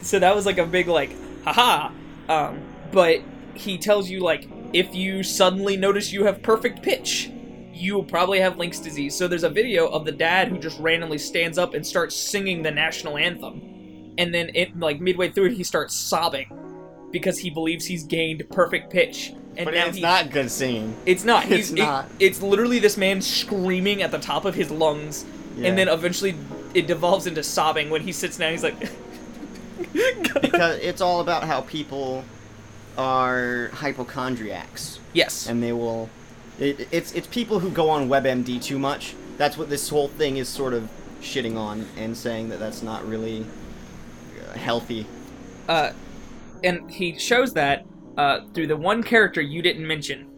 [0.00, 1.10] so that was like a big like
[1.44, 1.90] haha
[2.30, 2.60] um,
[2.92, 3.20] but
[3.54, 7.30] he tells you like if you suddenly notice you have perfect pitch
[7.72, 11.18] you probably have link's disease so there's a video of the dad who just randomly
[11.18, 13.60] stands up and starts singing the national anthem
[14.18, 16.46] and then it like midway through it he starts sobbing
[17.12, 20.94] because he believes he's gained perfect pitch and But now it's he- not good singing.
[21.06, 22.08] it's not It's he's it- not.
[22.18, 25.24] it's literally this man screaming at the top of his lungs
[25.56, 25.68] Yeah.
[25.68, 26.34] and then eventually
[26.74, 28.78] it devolves into sobbing when he sits down he's like
[29.92, 32.24] because it's all about how people
[32.98, 36.08] are hypochondriacs yes and they will
[36.58, 39.14] it, it's it's people who go on WebMD too much.
[39.36, 40.88] That's what this whole thing is sort of
[41.20, 43.44] shitting on and saying that that's not really
[44.40, 45.06] uh, healthy.
[45.68, 45.90] uh,
[46.64, 47.84] and he shows that
[48.16, 50.30] uh, through the one character you didn't mention,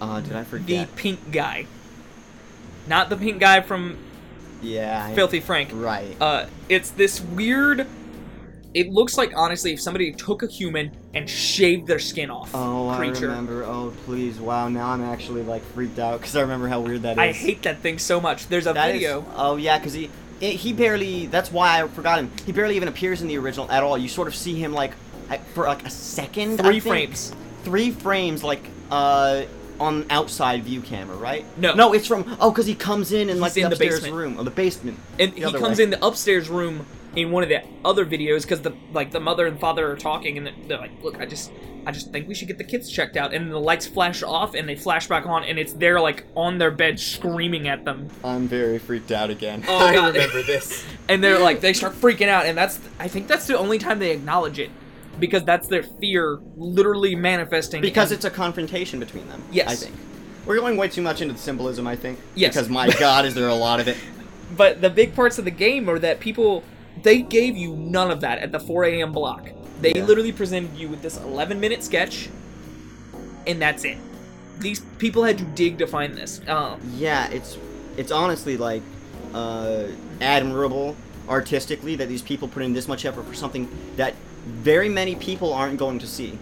[0.00, 0.88] Uh, did I forget?
[0.88, 1.66] the pink guy,
[2.88, 3.96] not the pink guy from
[4.62, 5.70] yeah, Filthy Frank.
[5.72, 6.16] Right.
[6.20, 7.86] Uh, it's this weird.
[8.74, 12.92] It looks like honestly, if somebody took a human and shaved their skin off, oh,
[12.96, 13.26] creature.
[13.26, 13.62] I remember.
[13.64, 14.40] Oh, please!
[14.40, 17.18] Wow, now I'm actually like freaked out because I remember how weird that is.
[17.18, 18.48] I hate that thing so much.
[18.48, 19.24] There's a That is- video.
[19.36, 20.10] oh yeah, because he
[20.40, 21.26] it, he barely.
[21.26, 22.32] That's why I forgot him.
[22.44, 23.96] He barely even appears in the original at all.
[23.96, 24.92] You sort of see him like
[25.54, 26.58] for like a second.
[26.58, 27.32] Three frames.
[27.62, 29.44] Three frames, like uh.
[29.80, 31.44] On outside view camera, right?
[31.58, 31.74] No.
[31.74, 34.14] no, it's from oh, because he comes in in like the in the upstairs basement.
[34.16, 35.00] room or the basement.
[35.18, 35.84] And The he comes way.
[35.84, 39.46] in the upstairs room in one of the other videos because the like the mother
[39.46, 41.52] and father are talking and they're like, "Look, I just
[41.86, 44.54] I just think we should get the kids checked out." And the lights flash off
[44.54, 48.08] and they flash back on and it's they're like on their bed screaming at them.
[48.24, 49.64] I'm very freaked out again.
[49.68, 50.84] Oh, I remember this.
[51.06, 53.98] And they're like they start freaking out and that's I think that's the only time
[53.98, 54.70] they acknowledge it
[55.20, 59.42] because that's their fear literally manifesting Because and- it's a confrontation between them.
[59.52, 59.68] Yes.
[59.68, 59.94] I think.
[60.46, 62.18] We're going way too much into the symbolism, I think.
[62.34, 62.54] Yes.
[62.54, 63.96] Because my god, is there a lot of it.
[64.56, 66.62] But the big parts of the game are that people
[67.02, 69.12] they gave you none of that at the 4 a.m.
[69.12, 69.48] block.
[69.80, 70.04] They Yeah.
[70.04, 72.28] literally presented you with this 11 minute sketch,
[73.46, 73.98] and that's it.
[74.60, 76.40] These people had to dig to find this.
[76.46, 77.58] Um, Yeah, it's
[77.96, 78.82] it's honestly like
[79.34, 79.84] uh,
[80.20, 80.96] admirable
[81.28, 84.14] artistically that these people put in this much effort for something that
[84.46, 86.38] very many people aren't going to see.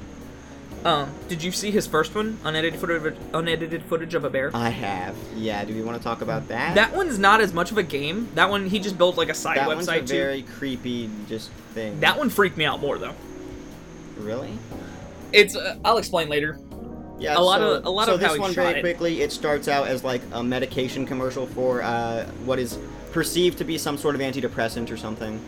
[0.85, 2.39] Um, did you see his first one?
[2.45, 4.51] Unedited footage, unedited footage of a bear.
[4.55, 5.17] I have.
[5.37, 5.65] Yeah.
[5.65, 6.75] Do we want to talk about that?
[6.75, 8.29] that one's not as much of a game.
[8.35, 11.51] That one he just built like a side That one's a website very creepy just
[11.75, 12.01] thing.
[12.01, 13.15] That one freaked me out more though.
[14.19, 14.51] really.
[15.33, 16.59] It's uh, I'll explain later.
[17.19, 18.81] Yeah, A lot so, of- a lot so of this how one very it.
[18.81, 19.23] quickly.
[19.23, 22.79] It starts out as like a medication commercial for uh, what is
[23.13, 25.41] perceived to be some sort of antidepressant or something,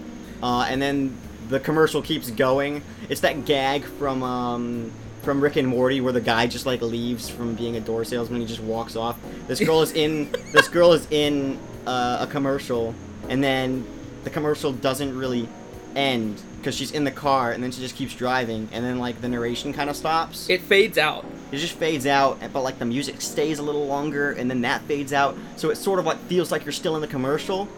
[0.42, 1.16] uh, and then
[1.48, 2.80] the commercial keeps going.
[3.08, 4.92] It's that gag from um,
[5.24, 8.40] from Rick and Morty where the guy just like leaves from being a door salesman.
[8.40, 9.18] He just walks off.
[9.48, 10.30] This girl is in.
[10.52, 12.94] this girl is in uh, a commercial,
[13.28, 13.86] and then
[14.24, 15.48] the commercial doesn't really
[15.96, 19.20] end because she's in the car, and then she just keeps driving, and then like
[19.20, 20.48] the narration kind of stops.
[20.48, 21.24] It fades out.
[21.52, 24.82] it just fades out, but like the music stays a little longer, and then that
[24.82, 25.36] fades out.
[25.56, 27.68] So it sort of like feels like you're still in the commercial,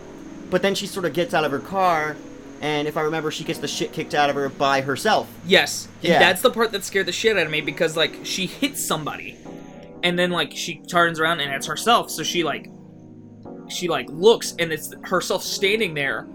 [0.50, 2.16] but then she sort of gets out of her car,
[2.60, 5.28] and if I remember, she gets the shit kicked out of her by herself.
[5.46, 5.88] Yes.
[6.00, 6.18] Yeah.
[6.18, 9.36] that's the part that scared the shit out of me because like she hits somebody
[10.02, 12.10] and then like she turns around and it's herself.
[12.10, 12.70] So she like
[13.68, 16.26] she like looks and it's herself standing there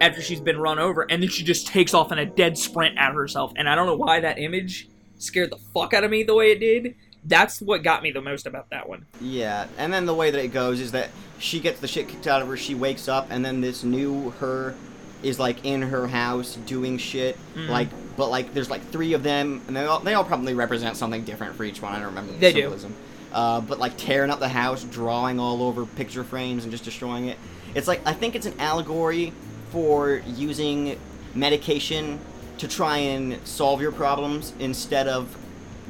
[0.00, 2.96] after she's been run over and then she just takes off in a dead sprint
[2.98, 3.52] at herself.
[3.56, 6.52] And I don't know why that image scared the fuck out of me the way
[6.52, 6.94] it did.
[7.24, 9.06] That's what got me the most about that one.
[9.20, 12.26] Yeah, and then the way that it goes is that she gets the shit kicked
[12.26, 14.74] out of her, she wakes up, and then this new her
[15.22, 17.36] is like in her house doing shit.
[17.56, 17.68] Mhm.
[17.68, 20.96] Like, but like there's like three of them, and they all they all probably represent
[20.96, 21.92] something different for each one.
[21.92, 22.60] I don't remember the They do.
[22.62, 22.94] symbolism.
[23.32, 27.26] Uh, but like tearing up the house, drawing all over picture frames, and just destroying
[27.28, 27.36] it.
[27.74, 29.32] It's like I think it's an allegory
[29.70, 30.98] for using
[31.34, 32.18] medication
[32.58, 35.36] to try and solve your problems instead of,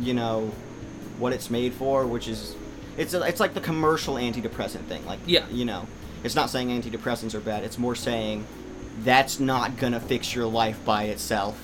[0.00, 0.50] you know,
[1.18, 2.54] what it's made for, which is
[2.96, 5.04] it's a, it's like the commercial antidepressant thing.
[5.06, 5.44] Like Yeah.
[5.50, 5.86] you know,
[6.24, 7.62] it's not saying antidepressants are bad.
[7.64, 8.44] It's more saying
[9.04, 11.58] that's not gonna fix your life by itself.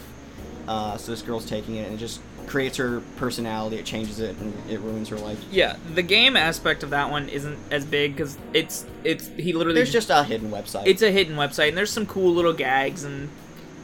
[0.69, 3.77] Uh, so this girl's taking it and it just creates her personality.
[3.77, 5.43] It changes it and it ruins her life.
[5.51, 9.77] Yeah, the game aspect of that one isn't as big because it's it's he literally
[9.77, 10.87] There's just a hidden website.
[10.87, 13.29] it's a hidden website and there's some cool little gags and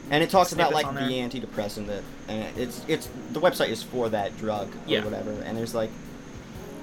[0.09, 4.09] and it talks about like the antidepressant that and it's it's the website is for
[4.09, 5.03] that drug or Yeah.
[5.03, 5.31] whatever.
[5.31, 5.89] And there's like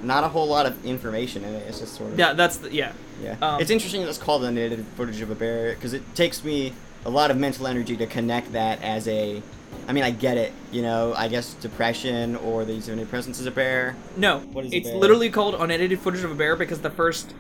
[0.03, 1.67] not a whole lot of information in it.
[1.69, 2.93] It's just sort of yeah, that's the, yeah.
[3.23, 6.45] Yeah, Um, it's interesting that it's called unedited footage of a bear because it takes
[6.45, 6.73] me
[7.05, 9.43] a lot of mental energy to connect that as a.
[9.87, 10.53] I mean, I get it.
[10.73, 13.97] You know, I guess depression or the use of antidepressants is a bear.
[14.17, 17.35] No, What is it's literally called unedited footage of a bear because the first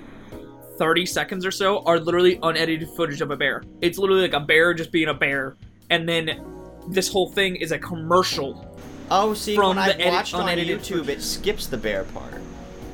[0.78, 3.62] 30 seconds or so are literally unedited footage of a bear.
[3.80, 5.56] It's literally like a bear just being a bear,
[5.90, 6.40] and then
[6.88, 8.64] this whole thing is a commercial.
[9.10, 11.08] Oh, see, From when the I watched on YouTube, footage.
[11.08, 12.34] it skips the bear part.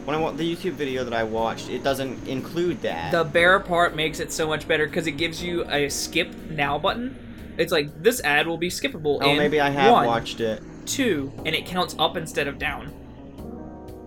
[0.05, 3.11] When I wa- the YouTube video that I watched, it doesn't include that.
[3.13, 6.79] The bear part makes it so much better because it gives you a skip now
[6.79, 7.17] button.
[7.57, 9.19] It's like this ad will be skippable.
[9.23, 10.63] oh, in maybe I have one, watched it.
[10.87, 12.93] two, and it counts up instead of down.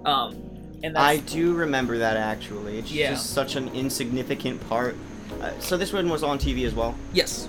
[0.06, 0.36] Um,
[0.84, 2.78] and that's I do remember that actually.
[2.80, 3.12] It's Yeah.
[3.12, 4.96] just such an insignificant part.
[5.42, 6.96] Uh, so this one was on TV as well.
[7.14, 7.48] yes.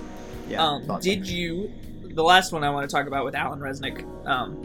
[0.49, 0.65] Yeah.
[0.65, 1.09] um, thought so.
[1.11, 1.71] did you?
[2.15, 4.03] The last one I want to talk about with Alan Resnick.
[4.27, 4.57] Um,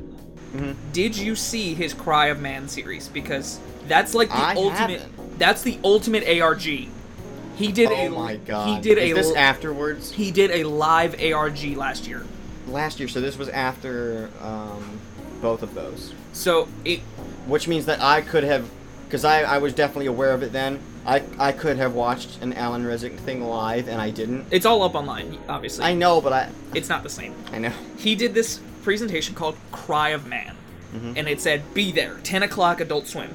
[0.56, 0.74] Mhm.
[0.94, 3.08] did you see his Cry of Mann series?
[3.08, 5.00] Because that's like the I ultimate.
[5.00, 5.38] haven't.
[5.38, 6.62] That's the ultimate ARG.
[6.62, 8.08] He did oh a.
[8.10, 8.68] my god.
[8.68, 9.14] He did Is a.
[9.14, 10.10] this afterwards?
[10.10, 12.24] he did a live ARG last year.
[12.66, 14.98] last year, so this was after um,
[15.40, 16.12] both of those.
[16.32, 17.00] So it
[17.46, 18.68] Which means that I could have,
[19.04, 22.54] because I, I was definitely aware of it then, I, I could have watched an
[22.54, 24.46] Alan Resnick thing live, and I didn't.
[24.50, 25.84] it's all up online, obviously.
[25.84, 27.34] I know, but I it's not the same.
[27.52, 27.72] I know.
[27.98, 30.56] He did this presentation called Cry of Mann,
[30.94, 31.14] Mhm.
[31.16, 33.30] and it said, "Be there, 10 o'clock, Adult Swim.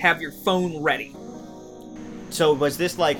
[0.00, 1.14] Have your phone ready."
[2.30, 3.18] So was this like,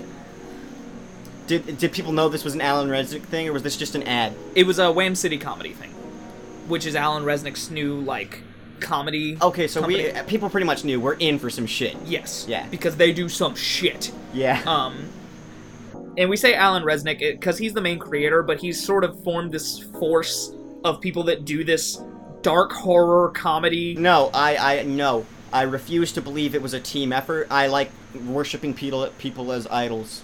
[1.47, 4.03] did did people know this was an Alan Resnick thing, or was this just an
[4.05, 4.35] ad?
[4.55, 5.91] It was a Wham City comedy thing,
[6.69, 8.43] which is Alan Resnick's new like
[8.79, 9.37] comedy.
[9.43, 11.97] Okay, so we people pretty much knew we're in for some shit.
[12.07, 12.67] yes, Yeah.
[12.71, 14.13] because they do some shit.
[14.33, 14.63] Yeah.
[14.65, 14.97] Um,
[16.17, 19.53] and we say Alan Resnick because he's the main creator, but he's sort of formed
[19.53, 20.53] this force
[20.85, 22.01] of people that do this
[22.43, 23.95] dark horror comedy.
[23.97, 25.27] No, I I no.
[25.53, 27.49] I refuse to believe it was a team effort.
[27.51, 27.91] I like
[28.27, 30.23] worshiping people people as idols.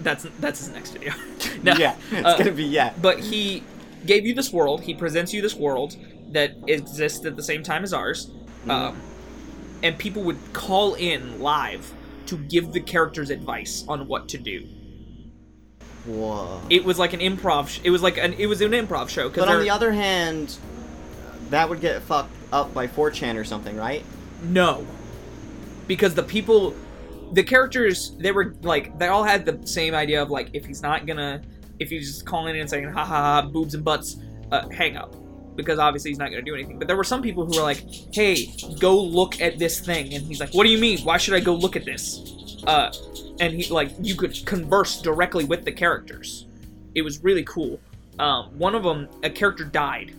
[0.00, 1.14] That's that's his next video.
[1.62, 2.92] No, yeah, it's uh, gonna be yeah.
[3.00, 3.62] but he
[4.06, 4.82] gave you this world.
[4.82, 5.96] He presents you this world
[6.32, 8.30] that exists at the same time as ours,
[8.68, 9.00] um,
[9.82, 11.92] and people would call in live
[12.26, 14.66] to give the characters advice on what to do.
[16.06, 16.60] Whoa.
[16.70, 17.68] It was like an improv.
[17.68, 19.28] Sh- it was like an it was an improv show.
[19.28, 20.56] But on the other hand,
[21.50, 24.04] that would get fucked up by 4chan or something, right?
[24.44, 24.86] no,
[25.86, 26.74] because the people,
[27.32, 30.82] the characters, they were like they all had the same idea of like if he's
[30.82, 31.42] not gonna,
[31.78, 34.16] if he's just calling in and saying ha ha ha boobs and butts,
[34.52, 35.14] uh, hang up.
[35.56, 36.80] Because obviously he's not to do anything.
[36.80, 40.24] But there were some people who were like, "Hey, go look at this thing," and
[40.26, 40.98] he's like, "What do you mean?
[41.00, 42.92] Why should I go look at this?" Uh,
[43.40, 46.46] and he like you could converse directly with the characters.
[46.94, 47.78] It was really cool.
[48.18, 50.12] Um, one of them, a character died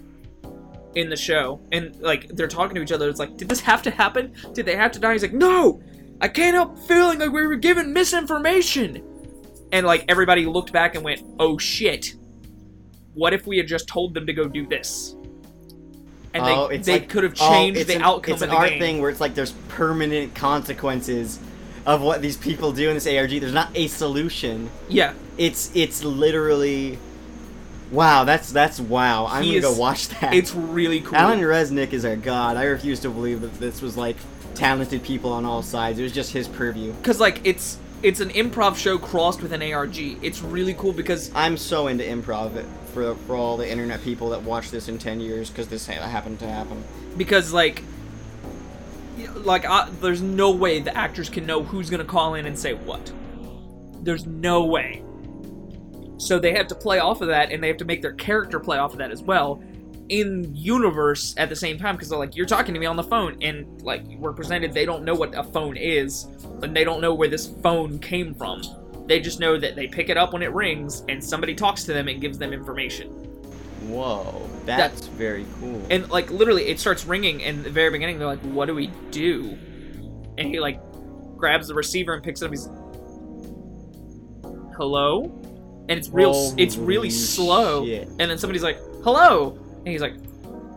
[0.96, 3.10] in the show, and like they're talking to each other.
[3.10, 4.34] It's like, did this have to happen?
[4.54, 5.14] Did they have to die?
[5.14, 5.82] He's like, no,
[6.22, 9.04] I can't help feeling like we were given misinformation.
[9.72, 12.16] And like everybody looked back and went, oh shit.
[13.14, 15.16] What if we had just told them to go do this?
[16.34, 18.50] And oh, they, they like- could have oh, changed it's the an, outcome It's of
[18.50, 18.80] an the art game.
[18.80, 21.40] thing where it's like there's permanent consequences
[21.86, 23.30] of what these people do in this ARG.
[23.30, 24.70] There's not a solution.
[24.90, 26.98] Yeah, It's it's literally
[27.92, 29.28] Wow, that's that's wow.
[29.28, 30.34] I'm He gonna go watch that.
[30.34, 31.16] It's really cool.
[31.16, 32.58] Alan Resnick is our god.
[32.58, 34.18] I refuse to believe that this was like
[34.56, 36.00] talented people on all sides.
[36.00, 36.94] It was just his purview.
[36.94, 39.98] because like it's it's an improv show crossed with an ARG.
[40.24, 44.42] It's really cool because I'm so into improv for for all the internet people that
[44.42, 46.84] watch this in ten years because this ha- happened to happen.
[47.18, 47.84] because like
[49.18, 52.58] y- like I, there's no way the actors can know who's gonna call in and
[52.58, 53.12] say what.
[54.02, 55.04] There's no way.
[56.18, 58.60] So they have to play off of that, and they have to make their character
[58.60, 59.62] play off of that as well,
[60.10, 61.96] in universe at the same time.
[61.96, 64.86] Because they're like, you're talking to me on the phone, and like we're presented, they
[64.86, 66.26] don't know what a phone is,
[66.62, 68.62] and they don't know where this phone came from.
[69.08, 71.94] They just know that they pick it up when it rings, and somebody talks to
[71.94, 73.10] them and gives them information.
[73.88, 75.86] Whoa, that's very cool.
[75.92, 78.74] And like literally, it starts ringing, and at the very beginning, they're like, "What do
[78.74, 79.56] we do?"
[80.40, 80.80] And he like
[81.38, 82.52] grabs the receiver and picks it up.
[82.52, 82.68] He's,
[84.76, 85.40] "Hello,"
[85.90, 86.54] and it's real.
[86.58, 87.86] it's really slow.
[87.86, 88.08] shit.
[88.20, 90.16] And then somebody's like, "Hello," and he's like,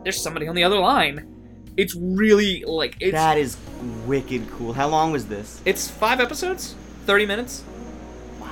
[0.04, 1.34] "There's somebody on the other line."
[1.76, 3.56] It's really like it's that is
[4.06, 4.72] wicked cool.
[4.72, 5.60] How long was this?
[5.64, 6.74] it's five episodes,
[7.06, 7.62] thirty minutes.
[8.40, 8.48] Wow.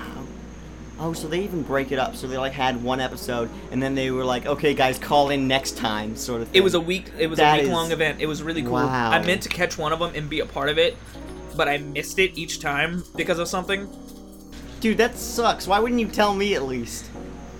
[1.00, 2.14] Oh, so they even break it up.
[2.14, 5.48] So they like had one episode, and then they were like, "Okay, guys, call in
[5.48, 6.48] next time," sort of.
[6.48, 6.60] Thing.
[6.60, 7.10] It was a week.
[7.18, 8.20] It was That a week long event.
[8.20, 8.72] It was really cool.
[8.74, 9.10] Wow.
[9.10, 10.96] I meant to catch one of them and be a part of it,
[11.56, 13.88] but I missed it each time because of something.
[14.80, 14.98] Dude.
[14.98, 15.66] That sucks.
[15.66, 17.10] Why wouldn't you tell me at least?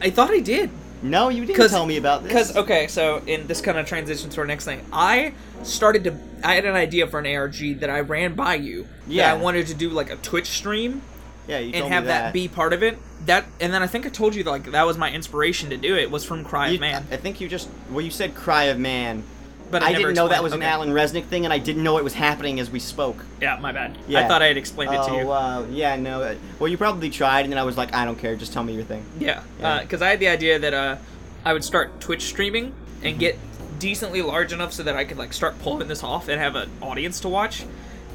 [0.00, 0.70] I thought I did.
[1.02, 2.28] No, you didn't tell me about this.
[2.28, 6.18] Because okay, so in this kind of transitions to our next thing, I started to.
[6.42, 8.88] I had an idea for an ARG that I ran by you.
[9.06, 9.28] Yeah.
[9.28, 11.02] That I wanted to do like a Twitch stream
[11.46, 12.22] yeah, you and have me that.
[12.22, 12.98] that be part of it.
[13.26, 15.76] That and then I think I told you that, like that was my inspiration to
[15.76, 17.06] do it was from Cry You- of Man.
[17.10, 19.22] I think you just well, you said "Cry of Mann,"
[19.70, 20.62] But I never didn't know that was an.
[20.62, 23.24] Alan Resnick thing, and I didn't know it was happening as we spoke.
[23.42, 23.96] Yeah, my bad.
[24.06, 24.20] Yeah.
[24.20, 25.26] I thought I had explained it to oh you.
[25.26, 26.22] wow, yeah, no.
[26.22, 28.62] uh, Well, you probably tried, and then I was like, I don't care, just tell
[28.62, 29.04] me your thing.
[29.18, 29.80] Yeah, Yeah.
[29.82, 30.96] because I had the idea that uh,
[31.44, 33.06] I would start Twitch streaming Mm-hmm.
[33.06, 33.38] and get
[33.78, 36.70] decently large enough so that I could like start pulling this off and have an
[36.80, 37.64] audience to watch.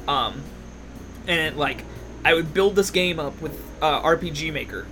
[0.08, 0.42] Um,
[1.28, 1.84] and like
[2.24, 4.86] I would build this game up with uh, RPG Maker,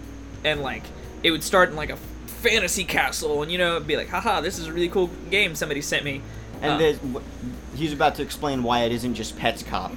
[0.44, 0.84] and like
[1.22, 4.40] it would start in like a fantasy castle, and you know it'd be like, haha,
[4.40, 6.22] this is a really cool game somebody sent me.
[6.62, 6.98] And Uh, there's-
[7.74, 9.96] he's about to explain why it isn't just Petscop.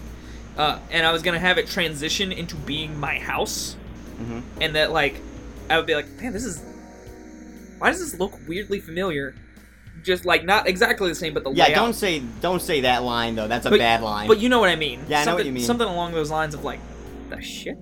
[0.57, 3.75] uh, and I was gonna have it transition into being my house,
[4.17, 5.19] hmm and that like
[5.69, 6.61] I would be like, man, this is
[7.79, 9.35] why does this look weirdly familiar?
[10.03, 11.75] Just like not exactly the same, but the Yeah, layout.
[11.75, 13.47] don't say don't say that line though.
[13.47, 14.27] That's a But- bad line.
[14.27, 14.99] But you know what I mean.
[15.07, 15.63] Yeah, I know what you mean.
[15.63, 16.79] Something along those lines of like
[17.29, 17.77] the shit,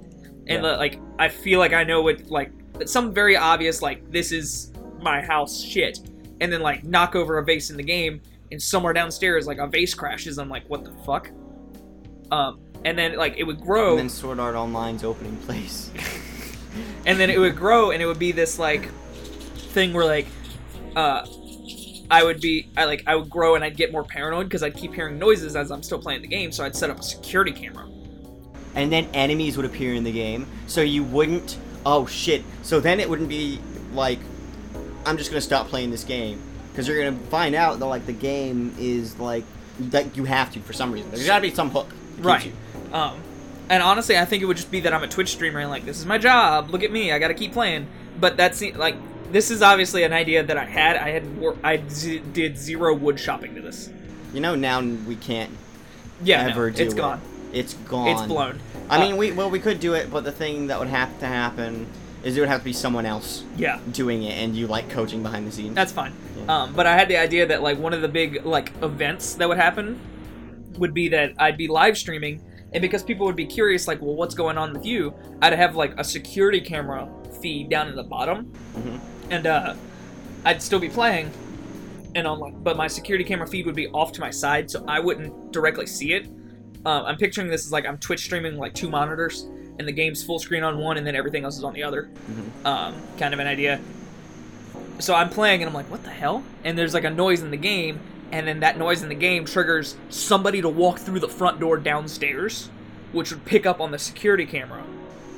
[0.47, 0.71] and Yeah.
[0.71, 2.51] the, like I feel like I know what like
[2.85, 4.71] some very obvious like this is
[5.01, 5.99] my house shit,
[6.39, 8.21] and then like knock over a vase in the game,
[8.51, 10.37] and somewhere downstairs like a vase crashes.
[10.37, 11.31] I'm like, what the fuck?
[12.31, 13.91] Um, and then like it would grow.
[13.91, 15.91] and then Sword Art Online's opening place.
[17.05, 18.89] and then it would grow and it would be this like
[19.73, 20.27] thing where like
[20.95, 21.25] uh
[22.09, 24.75] I would be I like I would grow and I'd get more paranoid because I'd
[24.75, 27.51] keep hearing noises as I'm still playing the game, so I'd set up a security
[27.51, 27.87] camera.
[28.75, 31.57] and then enemies would appear in the game, so you wouldn't.
[31.85, 32.43] Oh shit!
[32.63, 33.59] So then it wouldn't be
[33.93, 34.19] like,
[35.05, 36.41] I'm just gonna stop playing this game
[36.71, 39.43] because you're gonna find out that like the game is like
[39.79, 41.09] that you have to for some reason.
[41.11, 41.87] There's gotta be some hook.
[42.19, 42.51] Right.
[42.93, 43.21] Um
[43.69, 45.85] and honestly, I think it would just be that I'm a Twitch streamer and like
[45.85, 46.69] this is my job.
[46.71, 47.87] Look at me, I got to keep playing.
[48.19, 48.95] But that's like
[49.31, 50.97] this is obviously an idea that I had.
[50.97, 53.89] I had wor- I z- did zero wood shopping to this.
[54.33, 55.51] You know now we can't
[56.21, 56.97] Yeah, no, ever do it's it.
[56.97, 57.21] gone.
[57.53, 58.07] It's gone.
[58.09, 58.59] It's blown.
[58.89, 61.17] I Uh, mean, we well we could do it, but the thing that would have
[61.19, 61.87] to happen
[62.23, 63.79] is it would have to be someone else Yeah.
[63.91, 65.75] doing it, and you like coaching behind the scenes.
[65.75, 66.13] That's fine.
[66.37, 66.63] Yeah.
[66.63, 69.47] Um, but I had the idea that like one of the big like events that
[69.49, 69.99] would happen
[70.77, 72.41] would be that I'd be live streaming,
[72.73, 75.13] and because people would be curious, like, well, what's going on with you?
[75.41, 77.09] I'd have like a security camera
[77.41, 78.99] feed down in the bottom, Mhm.
[79.31, 79.73] and uh,
[80.45, 81.31] I'd still be playing,
[82.15, 84.83] and on like, but my security camera feed would be off to my side, so
[84.87, 86.27] I wouldn't directly see it.
[86.85, 89.47] Um, I'm picturing this as like I'm Twitch streaming like two monitors,
[89.81, 92.07] and the game's full screen on one, and then everything else is on the other.
[92.31, 92.65] Mhm.
[92.65, 93.79] Um, kind of an idea.
[94.99, 96.43] So I'm playing, and I'm like, what the hell?
[96.63, 97.99] And there's like a noise in the game,
[98.31, 101.77] and then that noise in the game triggers somebody to walk through the front door
[101.77, 102.69] downstairs,
[103.11, 104.83] which would pick up on the security camera,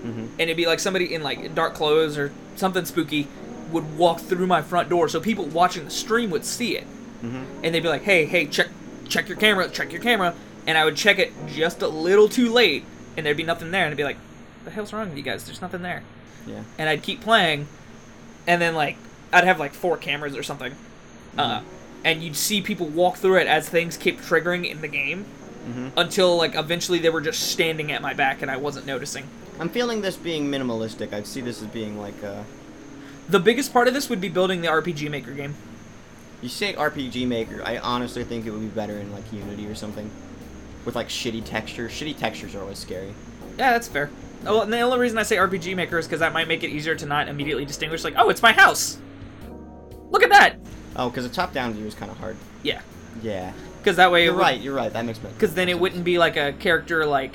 [0.06, 0.28] Mhm.
[0.34, 3.28] and it'd be like somebody in like dark clothes or something spooky
[3.72, 6.86] would walk through my front door, so people watching the stream would see it
[7.24, 7.46] Mhm.
[7.64, 8.68] and they'd be like, "Hey, hey, check,
[9.08, 10.34] check your camera, check your camera,"
[10.68, 12.84] and I would check it just a little too late,
[13.18, 14.18] and there'd be nothing there, and I'd be like,
[14.66, 15.44] "The hell's wrong with you guys?
[15.46, 16.04] There's nothing there,"
[16.48, 16.62] Yeah.
[16.78, 17.68] and I'd keep playing,
[18.48, 18.98] and then like
[19.32, 20.76] I'd have like four cameras or something,
[21.38, 21.62] uh,
[22.04, 25.26] and you'd see people walk through it as things keep triggering in the game
[25.68, 25.92] Mhm.
[25.98, 29.26] until like eventually they were just standing at my back and I wasn't noticing.
[29.60, 31.14] I'm feeling this being minimalistic.
[31.14, 32.44] I see this as being like uh
[33.30, 35.56] The biggest part of this would be building the RPG Maker game.
[36.42, 39.76] You say RPG Maker, I honestly think it would be better in like Unity or
[39.76, 40.12] something,
[40.84, 41.94] with like shitty textures.
[41.94, 43.14] Shitty textures are always scary.
[43.58, 44.10] Yeah, that's fair.
[44.46, 46.70] Oh, and the only reason I say RPG Maker is because that might make it
[46.70, 48.98] easier to not immediately distinguish, like, oh, it's my house.
[50.10, 50.58] Look at that.
[50.96, 52.36] Oh, because the top-down view is kind of hard.
[52.62, 52.82] Yeah,
[53.22, 54.60] Yeah, because that way you're would- right.
[54.60, 54.92] You're right.
[54.94, 55.34] That makes sense.
[55.34, 57.34] Because then it wouldn't be like a character like.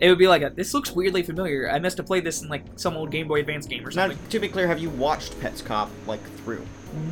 [0.00, 0.50] It would be like a.
[0.50, 1.68] This looks weirdly familiar.
[1.70, 4.16] I must have played this in like some old Game Boy Advance game or something.
[4.16, 6.64] Now, to be clear, have you watched Petscop like through?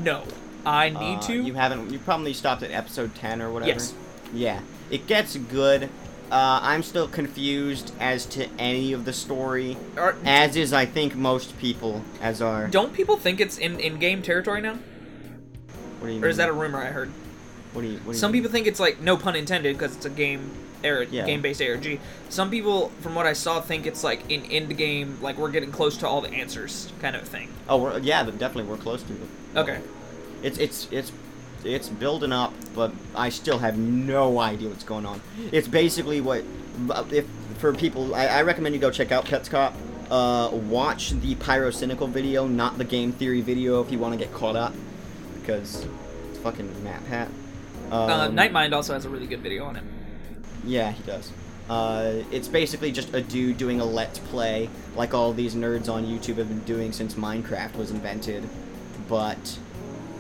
[0.05, 0.23] No,
[0.65, 1.43] I need Uh, to.
[1.43, 1.91] You haven't.
[1.91, 3.73] You probably stopped at episode ten or whatever.
[3.73, 3.93] Yes.
[4.33, 4.61] Yeah,
[4.91, 5.89] it gets good.
[6.31, 11.15] Uh, I'm still confused as to any of the story, Or- as is I think
[11.15, 12.03] most people.
[12.21, 12.67] As are.
[12.67, 14.79] don't people think it's in in game territory now,
[16.01, 16.47] What do you or is mean?
[16.47, 17.11] that a rumor I heard?
[17.73, 17.95] What do you?
[17.99, 18.43] What do you Some mean?
[18.43, 20.51] people think it's like no pun intended because it's a game.
[20.85, 21.25] Era, Yeah.
[21.25, 21.99] game-based ARG.
[22.29, 25.73] Some people, from what I saw, think it's like in end game, like we're getting
[25.73, 27.49] close to all the answers, kind of thing.
[27.69, 29.19] Oh, we're, yeah, but definitely we're close to it.
[29.57, 29.79] Okay.
[30.43, 31.13] It's it's it's
[31.67, 35.21] it's building up, but I still have no idea what's going on.
[35.53, 36.45] It's basically what
[37.11, 37.27] if
[37.59, 38.15] for people.
[38.15, 39.73] I, I recommend you go check out Petscop.
[40.11, 44.33] Uh, watch the Pyrocynical video, not the game theory video, if you want to get
[44.33, 44.73] caught up,
[45.41, 45.85] because
[46.31, 47.29] it's fucking MatPat.
[47.91, 49.83] uh, Um, Nightmind also has a really good video on it.
[50.65, 51.33] Yeah, he does.
[51.69, 56.07] Uh, it's basically just a dude doing a let's play, like all these nerds on
[56.07, 58.49] YouTube have been doing since Minecraft was invented.
[59.09, 59.59] But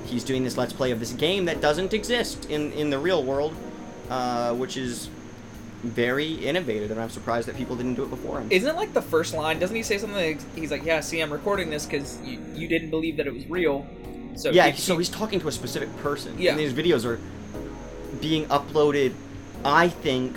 [0.06, 3.22] he's doing this let's play of this game that doesn't exist in, in the real
[3.24, 3.54] world,
[4.10, 5.08] uh, which is
[5.82, 8.48] very innovative, and I'm surprised that people didn't do it before him.
[8.50, 9.58] Isn't it like the first line?
[9.58, 10.16] Doesn't he say something?
[10.16, 13.34] Like, he's like, "Yeah, see, I'm recording this because you, you didn't believe that it
[13.34, 13.86] was real."
[14.36, 16.34] So yeah, he- so he- he's talking to a specific person.
[16.38, 16.50] Yeah.
[16.52, 17.20] And these videos are
[18.20, 19.12] being uploaded,
[19.64, 20.36] I think,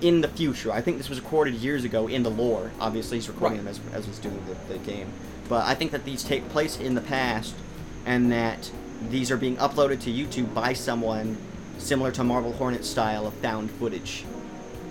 [0.00, 0.72] in the future.
[0.72, 2.70] I think this was recorded years ago in the lore.
[2.80, 3.74] Obviously, he's recording Right.
[3.74, 5.08] them as, as he's doing the, the game.
[5.48, 7.54] But I think that these take place in the past,
[8.06, 8.70] and that
[9.10, 11.36] these are being uploaded to YouTube by someone
[11.78, 14.24] similar to Marble Hornet style of found footage.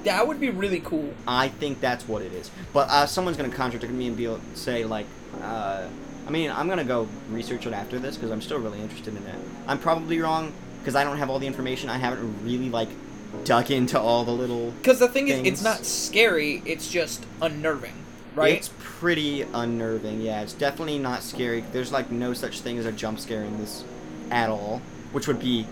[0.03, 1.11] that would be really cool.
[1.27, 2.51] I think that's what it is.
[2.73, 5.07] But uh, someone's gonna contradict me and be able to say like,
[5.41, 5.87] uh,
[6.27, 9.23] I mean, I'm gonna go research it after this because I'm still really interested in
[9.25, 9.35] it.
[9.67, 11.89] I'm probably wrong because I don't have all the information.
[11.89, 12.89] I haven't really like
[13.45, 14.71] dug into all the little.
[14.71, 16.61] Because the thing is, it's not scary.
[16.65, 17.93] It's just unnerving,
[18.35, 18.53] right?
[18.57, 20.21] It's pretty unnerving.
[20.21, 21.61] Yeah, it's definitely not scary.
[21.71, 23.83] There's like no such thing as a jump scare in this
[24.31, 24.81] at all,
[25.11, 25.67] which would be.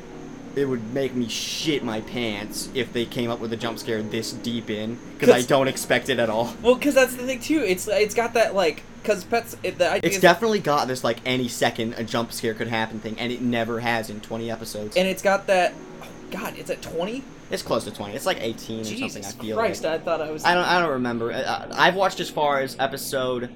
[0.55, 4.03] It would make me shit my pants if they came up with a jump scare
[4.03, 6.53] this deep in, because I don't expect it at all.
[6.61, 7.61] well, because that's the thing too.
[7.61, 9.57] It's it's got that like because pets.
[9.63, 12.99] It, the idea It's definitely got this like any second a jump scare could happen
[12.99, 14.95] thing, and it never has in 20 episodes.
[14.95, 15.73] and it's got that.
[16.03, 17.23] Oh God, it's at twenty.
[17.53, 18.15] It's close to 20.
[18.15, 19.25] It's like 18 or Jesus something.
[19.25, 19.83] I feel Christ!
[19.83, 20.01] like.
[20.01, 20.43] I thought I was.
[20.43, 20.65] I don't.
[20.65, 21.31] I don't remember.
[21.31, 23.49] I, I've watched as far as episode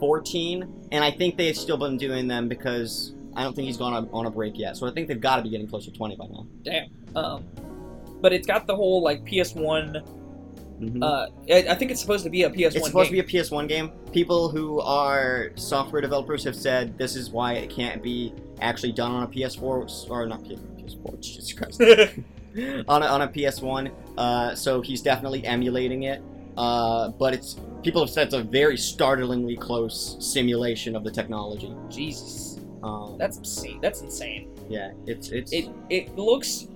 [0.00, 3.92] 14, and I think they've still been doing them because I don't think he's gone
[3.92, 4.78] on, on a break yet.
[4.78, 6.46] So I think they've got to be getting close to 20 by now.
[6.62, 6.88] Damn.
[7.14, 7.44] Um,
[8.22, 10.02] but it's got the whole like PS One.
[10.80, 11.04] Mhm.
[11.04, 11.28] Uh,
[11.70, 12.66] I, think it's supposed to be a PS One.
[12.76, 13.92] it's supposed to be a PS1 game.
[14.12, 19.12] People who are software developers have said this is why it can't be actually done
[19.12, 21.20] on a PS4 or not PS, PS4.
[21.20, 21.80] Jesus Christ.
[22.88, 23.90] on a, on a PS1.
[24.16, 26.22] Uh, so he's definitely emulating it.
[26.56, 31.74] Uh, but it's people have said it's a very startlingly close simulation of the technology.
[31.90, 33.80] Jesus, Um, that's obscene.
[33.80, 34.50] That's insane.
[34.68, 35.52] yeah, it's it's.
[35.52, 36.68] It it looks.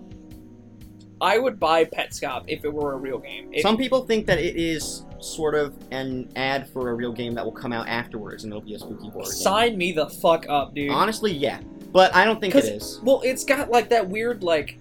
[1.21, 3.51] I would buy Petscop if it were a real game.
[3.53, 7.35] It, some people think that it is sort of an ad for a real game
[7.35, 9.25] that will come out afterwards, and it'll be a spooky game.
[9.25, 10.91] sign me the fuck up, dude.
[10.91, 11.61] Honestly, yeah,
[11.93, 13.01] but I don't think it is.
[13.03, 14.79] Well, it's got like that weird like.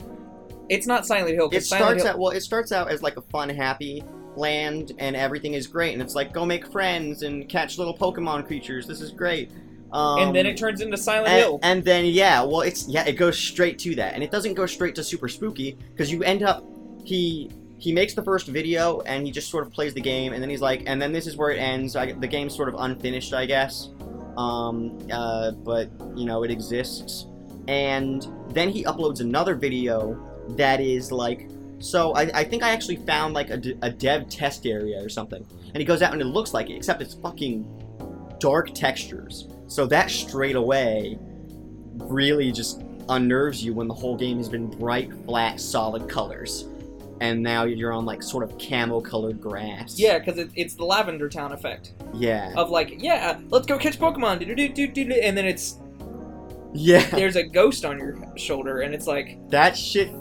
[0.70, 1.50] It's not Silent Hill.
[1.52, 2.32] It Silent starts Hill, out well.
[2.32, 4.04] It starts out as like a fun, happy
[4.36, 8.48] land, and everything is great, and it's like go make friends and catch little Pokemon
[8.48, 8.88] creatures.
[8.88, 9.52] This is great.
[9.92, 11.60] Um, and then it turns into Silent and, Hill.
[11.64, 14.66] and then yeah, well, it's yeah, it goes straight to that, and it doesn't go
[14.66, 16.64] straight to super spooky because you end up
[17.04, 17.50] he
[17.80, 20.50] he makes the first video and he just sort of plays the game, and then
[20.50, 21.96] he's like, and then this is where it ends.
[21.96, 23.90] I, the game's sort of unfinished, I guess.
[24.38, 27.26] Um, uh, but you know it exists,
[27.68, 31.50] and then he uploads another video that is like.
[31.80, 35.46] So I, I think I actually found like a, a dev test area or something,
[35.68, 37.66] and he goes out and it looks like it, except it's fucking
[38.40, 39.48] dark textures.
[39.68, 41.20] So that straight away
[41.98, 46.68] really just unnerves you when the whole game has been bright, flat, solid colors.
[47.20, 49.98] And now you're on like sort of camo colored grass.
[49.98, 52.54] yeah, because it, it's the Lavender Town effect Yeah.
[52.56, 55.78] of like, yeah, let's go catch Pokemon, and then it's
[56.74, 57.04] Yeah.
[57.10, 60.12] there's a ghost on your shoulder, and it's like, that shit.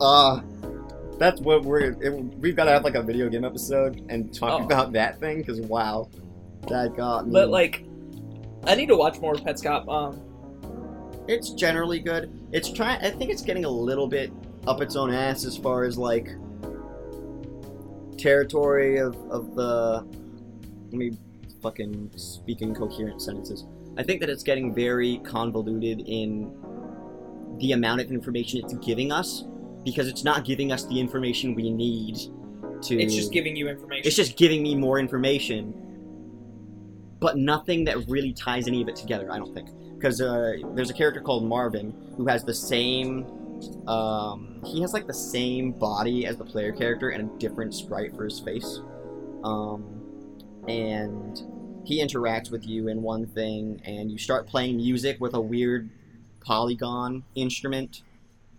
[0.00, 0.40] Uh.
[1.18, 1.92] That's what we're.
[2.02, 4.64] It, we've got to have like a video game episode and talk Oh.
[4.64, 6.08] about that thing because wow,
[6.68, 7.32] that got me.
[7.34, 7.84] but like,
[8.64, 9.86] I need to watch more of Pets Cop.
[9.86, 10.18] Um,
[11.28, 12.32] It's generally good.
[12.52, 13.04] It's trying.
[13.04, 14.32] I think it's getting a little bit
[14.66, 16.30] up its own ass as far as like
[18.16, 20.04] territory of of the.
[20.86, 21.12] Let me
[21.62, 23.66] fucking speak in coherent sentences.
[23.98, 26.50] I think that it's getting very convoluted in
[27.60, 29.44] the amount of information it's giving us
[29.84, 32.16] because it's not giving us the information we need
[32.82, 32.98] to.
[32.98, 34.06] it's just giving you information.
[34.06, 35.74] It's just giving me more information,
[37.18, 39.30] but nothing that really ties any of it together.
[39.30, 43.26] I don't think because uh, there's a character called Marvin who has the same.
[43.86, 48.14] Um, he has like the same body as the player character and a different sprite
[48.16, 48.80] for his face,
[49.44, 50.02] um,
[50.66, 51.42] and
[51.84, 55.90] he interacts with you in one thing, and you start playing music with a weird
[56.40, 58.02] polygon instrument,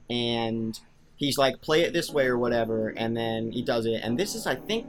[0.10, 0.80] and
[1.16, 4.34] he's like play it this way or whatever and then he does it and this
[4.34, 4.88] is i think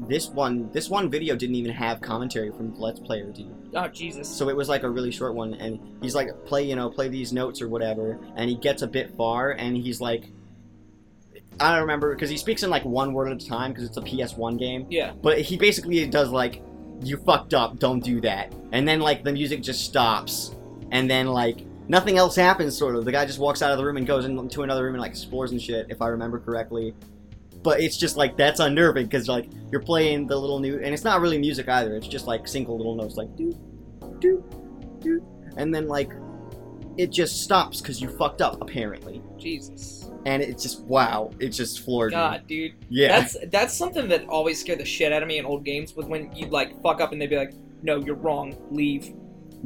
[0.00, 4.28] this one this one video didn't even have commentary from let's player dude oh Jesus.
[4.28, 7.06] so it was like a really short one and he's like play you know play
[7.06, 10.24] these notes or whatever and he gets a bit far and he's like
[11.60, 13.96] i don't remember because he speaks in like one word at a time because it's
[13.96, 15.12] a ps1 game Yeah.
[15.22, 16.60] but he basically does like
[17.02, 20.56] you fucked up don't do that and then like the music just stops
[20.94, 23.84] and then like nothing else happens sort of the guy just walks out of the
[23.84, 26.94] room and goes into another room and like explores and shit if i remember correctly
[27.62, 31.04] but it's just like that's unnerving because like you're playing the little new and it's
[31.04, 33.54] not really music either it's just like single little notes like do
[34.20, 34.42] do
[35.00, 35.22] do
[35.58, 36.10] and then like
[36.96, 40.10] it just stops because you fucked up apparently Jesus.
[40.26, 42.74] and it's just wow it just floored me God, dude.
[42.88, 45.94] yeah That's that's something that always scared the shit out of me in old games
[45.96, 48.56] was when you like fuck up and they'd be like, "No, you're wrong.
[48.70, 49.12] Leave."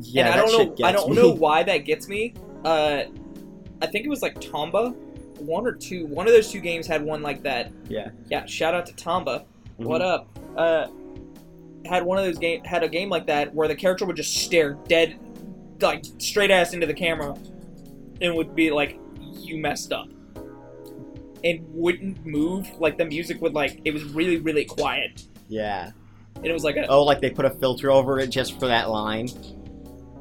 [0.02, 0.86] Yeah and I don't know.
[0.86, 1.16] I don't me.
[1.16, 2.34] know why that gets me.
[2.64, 3.04] Uh,
[3.80, 4.94] I think it was like Tomba,
[5.38, 6.06] one or two.
[6.06, 7.72] One of those two games had one like that.
[7.88, 8.10] Yeah.
[8.28, 8.44] Yeah.
[8.46, 9.44] Shout out to Tomba.
[9.78, 9.84] Mhm.
[9.86, 10.28] What up?
[10.56, 10.88] Uh,
[11.86, 14.34] had one of those game had a game like that where the character would just
[14.36, 15.18] stare dead,
[15.80, 17.36] like straight ass into the camera,
[18.20, 18.98] and would be like,
[19.34, 20.08] "You messed up,"
[21.44, 22.68] and wouldn't move.
[22.78, 25.92] Like the music would like it was really really quiet, yeah
[26.36, 28.66] and it was like a Oh, like they put a filter over it just for
[28.66, 29.28] that line.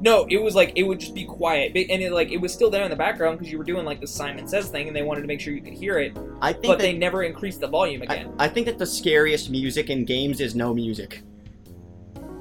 [0.00, 2.70] No, it was like it would just be quiet, and it like it was still
[2.70, 5.02] there in the background because you were doing like the Simon Says thing, and they
[5.02, 7.60] wanted to make sure you could hear it, I think but that, they never increased
[7.60, 8.32] the volume I, again.
[8.38, 11.22] I think that the scariest music in games is no music.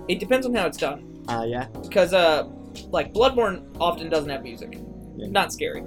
[0.08, 1.66] It depends on how it's done, Uh, yeah.
[1.82, 2.48] because uh,
[2.90, 4.78] like Bloodborne often doesn't have music.
[5.16, 5.28] Yeah.
[5.30, 5.84] Not scary.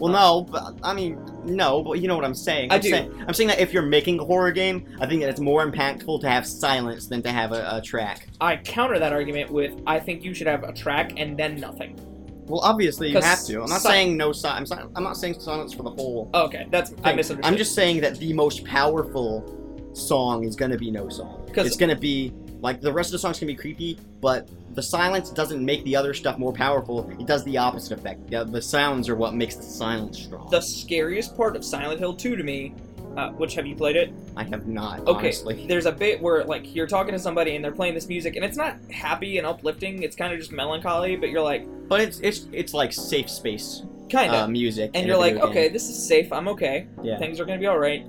[0.00, 2.72] Well, no, but I mean, no, but you know what I'm saying.
[2.72, 2.90] I I'm do.
[2.90, 5.64] Saying, I'm saying that if you're making a horror game, I think that it's more
[5.70, 8.28] impactful to have silence than to have a, a track.
[8.40, 11.98] I counter that argument with I think you should have a track and then nothing.
[12.46, 13.62] Well, obviously you 'Cause have to.
[13.62, 14.32] I'm not si- saying no.
[14.44, 16.30] I'm, si- I'm not saying silence for the whole.
[16.34, 17.16] Oh, okay, that's I thing.
[17.16, 17.44] misunderstood.
[17.52, 19.56] I'm just saying that the most powerful
[19.92, 21.46] song is gonna be no song.
[21.52, 24.82] 'Cause- It's gonna be like the rest of the songs can be creepy, but the
[24.82, 27.08] silence doesn't make the other stuff more powerful.
[27.18, 28.30] It does the opposite effect.
[28.30, 30.48] The, the sounds are what makes the silence strong.
[30.50, 32.74] the scariest part of Silent Hill 2 to me.
[33.16, 34.12] Uh, which have you played it?
[34.36, 35.66] I have not, Okay, honestly.
[35.66, 38.44] there's a bit where like you're talking to somebody and they're playing this music and
[38.44, 40.04] it's not happy and uplifting.
[40.04, 43.82] It's kind of just melancholy, but you're like, But it's it's it's like safe space
[44.12, 44.42] kind of.
[44.44, 44.92] uh, music.
[44.94, 46.32] and you're like, okay, this is safe.
[46.32, 46.86] I'm okay.
[47.02, 47.18] Yeah.
[47.18, 48.06] Things are gonna be all right.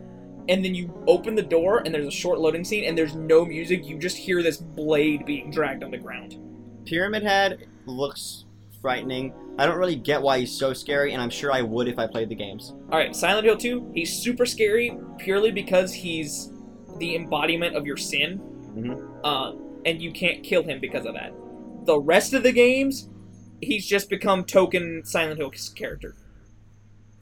[0.50, 3.46] And then you open the door, and there's a short loading scene, and there's no
[3.46, 3.88] music.
[3.88, 6.38] You just hear this blade being dragged on the ground.
[6.86, 8.46] Pyramid Head looks
[8.82, 9.34] frightening.
[9.60, 12.08] I don't really get why he's so scary, and I'm sure I would if I
[12.08, 12.74] played the games.
[12.92, 13.92] All right, Silent Hill 2.
[13.94, 16.52] He's super scary purely because he's
[16.98, 18.40] the embodiment of your sin,
[18.76, 19.20] Mhm.
[19.24, 19.54] uh,
[19.86, 21.34] and you can't kill him because of that.
[21.86, 23.10] The rest of the games,
[23.62, 26.16] he's just become token Silent Hill character.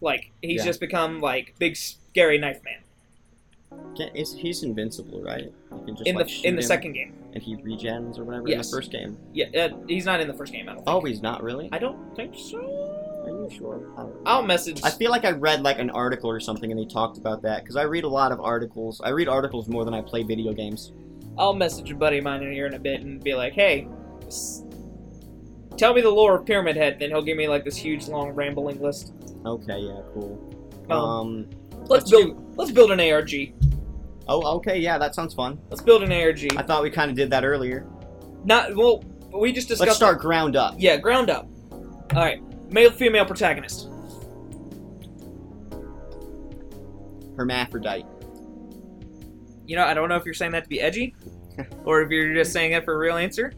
[0.01, 0.65] Like he's Yeah.
[0.65, 2.79] just become like big scary knife man
[3.95, 5.51] Can, is, he's invincible, right?
[5.87, 7.13] Just in like, the shoot in the second game.
[7.33, 8.67] and he regens or whatever Yes.
[8.67, 9.17] in the first game.
[9.33, 10.67] Yeah, uh, he's not in the first game.
[10.69, 10.85] I don't.
[10.85, 10.87] Think.
[10.95, 11.69] Oh, he's not really.
[11.71, 12.57] I don't think so.
[12.59, 13.91] Are you sure?
[13.97, 14.21] I don't know.
[14.25, 14.81] I'll message.
[14.83, 17.63] I feel like I read like an article or something, and they talked about that
[17.63, 19.01] because I read a lot of articles.
[19.03, 20.93] I read articles more than I play video games.
[21.37, 23.87] I'll message a buddy of mine in here in a bit and be like, "Hey,
[25.77, 28.29] tell me the lore of Pyramid Head." Then he'll give me like this huge, long,
[28.31, 29.13] rambling list.
[29.45, 30.39] Okay, yeah, cool.
[30.89, 31.49] Um, Um,
[31.89, 32.57] let's let's build.
[32.57, 33.53] Let's build an ARG.
[34.27, 35.59] oh, okay, yeah, that sounds fun.
[35.69, 36.55] Let's build an ARG.
[36.57, 37.85] I thought we kind of did that earlier.
[38.43, 39.03] Not well.
[39.33, 39.87] We just discussed.
[39.87, 40.75] Let's start ground up.
[40.77, 41.47] Yeah, ground up.
[41.71, 43.87] All right, male, female protagonist.
[47.37, 48.05] Hermaphrodite.
[49.65, 51.15] You know, I don't know if you're saying that to be edgy,
[51.85, 53.53] or if you're just saying that for a real answer.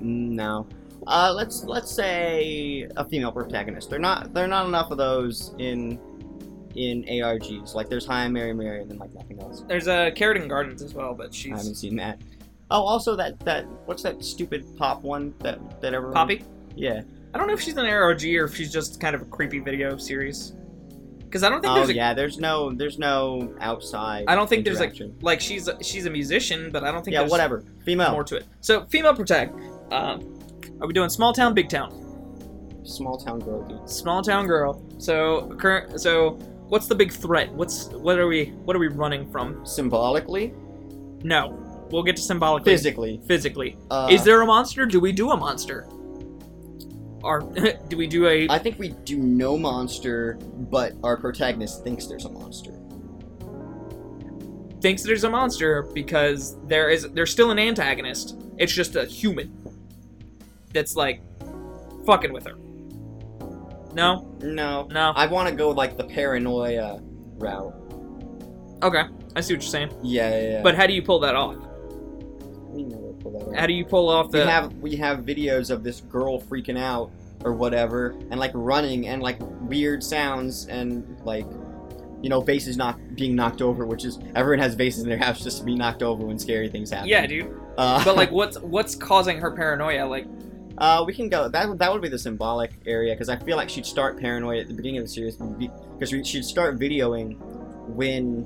[0.00, 0.66] No.
[1.06, 3.88] Uh, let's let's say a female protagonist.
[3.88, 5.98] They're not they're not enough of those in
[6.74, 7.74] in ARGs.
[7.74, 9.62] Like there's Hi, I'm Mary, Mary, and then like nothing else.
[9.66, 12.20] There's a uh, and Gardens as well, but she's I haven't seen that.
[12.70, 16.44] Oh, also that that what's that stupid pop one that that everyone Poppy.
[16.74, 17.02] Yeah.
[17.34, 19.58] I don't know if she's an ARG or if she's just kind of a creepy
[19.58, 20.54] video series.
[21.18, 22.14] Because I don't think Oh there's a, yeah.
[22.14, 24.24] There's no there's no outside.
[24.28, 27.14] I don't think there's like like she's a, she's a musician, but I don't think
[27.14, 28.46] yeah there's whatever female more to it.
[28.60, 29.54] So female protect.
[29.90, 30.18] Uh,
[30.80, 32.04] are we doing small town, big town?
[32.88, 33.62] small town girl.
[33.64, 33.88] dude.
[33.88, 34.82] Small town girl.
[34.98, 36.00] So current.
[36.00, 36.38] So
[36.68, 37.52] what's the big threat?
[37.52, 39.64] What's what are we what are we running from?
[39.66, 40.52] Symbolically,
[41.22, 42.72] No, we'll get to symbolically.
[42.72, 43.20] physically.
[43.26, 44.86] Physically, Uh, is there a monster?
[44.86, 45.86] Do we do a monster?
[47.22, 47.40] Or
[47.88, 48.48] do we do a?
[48.48, 50.38] I think we do no monster,
[50.70, 52.72] but our protagonist thinks there's a monster.
[54.80, 58.36] thinks there's a monster because there is there's still an antagonist.
[58.58, 59.52] It's just a human
[60.72, 61.20] that's like
[62.06, 62.54] fucking with her.
[63.98, 64.86] No, No.
[64.90, 65.12] no.
[65.16, 67.00] I want to go like the paranoia
[67.38, 67.74] route.
[68.82, 69.02] Okay,
[69.34, 69.90] I see what you're saying.
[70.02, 70.42] Yeah, yeah.
[70.52, 70.62] yeah.
[70.62, 71.56] But how do you pull that off?
[72.70, 73.54] we never pull that off.
[73.56, 74.38] How do you pull off the?
[74.38, 77.10] we have we have videos of this girl freaking out
[77.44, 81.46] or whatever, and like running and like weird sounds and like.
[82.20, 85.40] You know, vases not being knocked over, which is everyone has vases in their house
[85.40, 87.08] just to be knocked over when scary things happen.
[87.08, 87.54] yeah, dude.
[87.76, 90.04] Uh, But like, what's what's causing her paranoia?
[90.04, 90.26] Like,
[90.80, 91.48] Uh, we can go.
[91.48, 94.60] That would- that would be the symbolic area because I feel like she'd start paranoid
[94.60, 97.36] at the beginning of the series because she'd start videoing
[97.88, 98.44] when,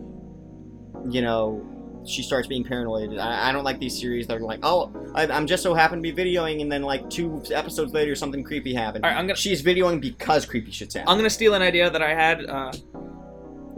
[1.10, 1.64] you know,
[2.04, 3.16] she starts being paranoid.
[3.18, 6.02] I, I don't like these series that are like, oh, I, I'm just so happen
[6.02, 9.04] to be videoing, and then like two episodes later, something creepy happened.
[9.04, 11.10] all right, I'm gonna She's videoing because creepy shit's happening.
[11.12, 12.72] I'm gonna steal an idea that I had uh,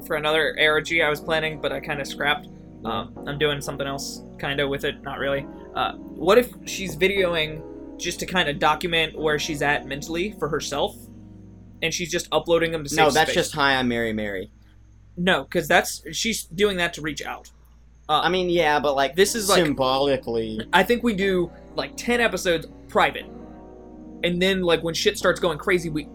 [0.07, 2.49] for another ARG I was planning, but I kind of scrapped.
[2.85, 5.47] Um, I'm doing something else kind of with it, not really.
[5.75, 7.63] Uh, what if she's videoing
[8.05, 10.95] just to kind of document where she's at mentally for herself,
[11.83, 13.43] and she's just uploading them to no, that's space?
[13.43, 14.51] just hi, I'm Mary Mary.
[15.17, 17.51] no, because that's she's doing that to reach out.
[18.09, 20.61] Uh, I mean, yeah, but like this is like symbolically.
[20.73, 23.25] I think we do like ten episodes private,
[24.23, 26.09] and then like when shit starts going crazy, we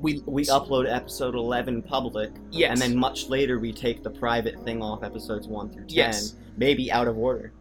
[0.00, 4.62] we We upload episode 11 public, yes, and then much later we take the private
[4.64, 6.34] thing off episodes 1 through 10 Yes.
[6.56, 7.52] maybe out of order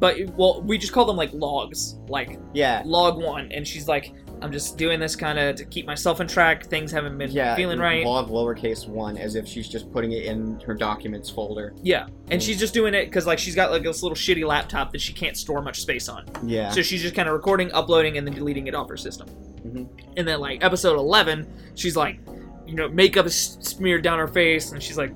[0.00, 4.12] but well we just call them like logs, like yeah log one, and she's like,
[4.42, 6.64] I'm just doing this kind of to keep myself in track.
[6.64, 8.04] Things haven't been yeah feeling right.
[8.04, 12.42] log lowercase 1 as if she's just putting it in her documents folder Yeah, and
[12.42, 15.12] she's just doing it because like she's got like this little shitty laptop that she
[15.12, 16.24] can't store much space on.
[16.42, 19.28] yeah So she's just kind of recording, uploading, and then deleting it off her system.
[19.66, 19.86] Mhm.
[20.16, 22.18] And then like episode eleven, she's like,
[22.66, 25.12] you know, makeup is smeared down her face, and she's like,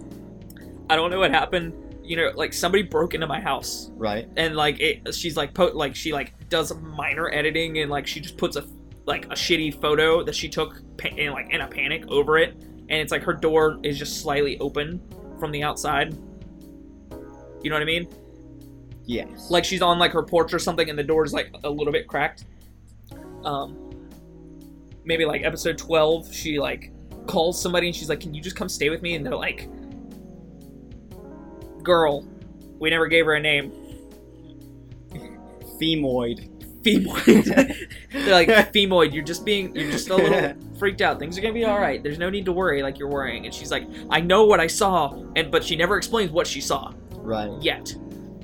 [0.91, 1.73] I don't know what happened.
[2.05, 4.29] You know, like somebody broke into my house, right.
[4.37, 8.21] And like it, she's like, po- like she like does minor editing, and like she
[8.21, 8.67] just puts a
[9.07, 12.55] like a shitty photo that she took pa- in like in a panic over it,
[12.55, 15.01] and it's like her door is just slightly open
[15.41, 16.15] from the outside.
[17.63, 18.09] You know what I mean?
[19.07, 19.51] yes.
[19.51, 22.07] Like she's on like her porch or something and the door's like a little bit
[22.07, 22.45] cracked.
[23.45, 23.91] Um
[25.05, 26.91] maybe like episode 12 she like
[27.27, 29.15] calls somebody and she's like can you just come stay with me?
[29.15, 29.69] And they're like
[31.85, 32.27] girl.
[32.79, 33.73] We never gave her a name.
[35.81, 36.51] Femoid.
[36.83, 37.89] Femoid.
[38.13, 41.19] They're like femoid you're just being you're just a little freaked out.
[41.19, 42.03] Things are gonna be all right.
[42.03, 43.47] There's no need to worry like you're worrying.
[43.47, 46.61] And she's like i know what i saw and but she never explains what she
[46.61, 47.51] saw right.
[47.63, 47.95] yet.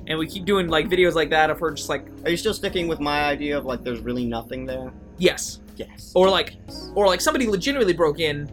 [0.07, 2.53] And we keep doing like videos like that of her just like are you still
[2.53, 4.91] sticking with my idea of like there's really nothing there?
[5.17, 5.59] Yes.
[5.75, 6.11] Yes.
[6.15, 6.57] Or like
[6.95, 8.49] or like somebody legitimately broke in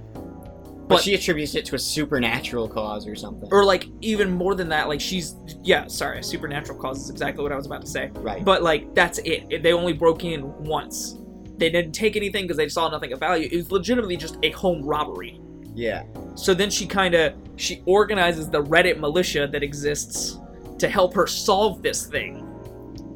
[0.88, 3.48] but, but- she attributes it to a supernatural cause or something.
[3.52, 7.52] Or like even more than that like she's yeah sorry supernatural cause is exactly what
[7.52, 8.10] i was about to say.
[8.14, 8.44] Right.
[8.44, 9.62] But like that's it.
[9.62, 11.16] They only broke in once.
[11.58, 13.48] They didn't take anything because they saw nothing of value.
[13.50, 15.40] It was legitimately just a home robbery.
[15.74, 16.04] Yeah.
[16.34, 20.38] So then she kind of she organizes the reddit militia that exists
[20.78, 22.44] to help her solve this thing.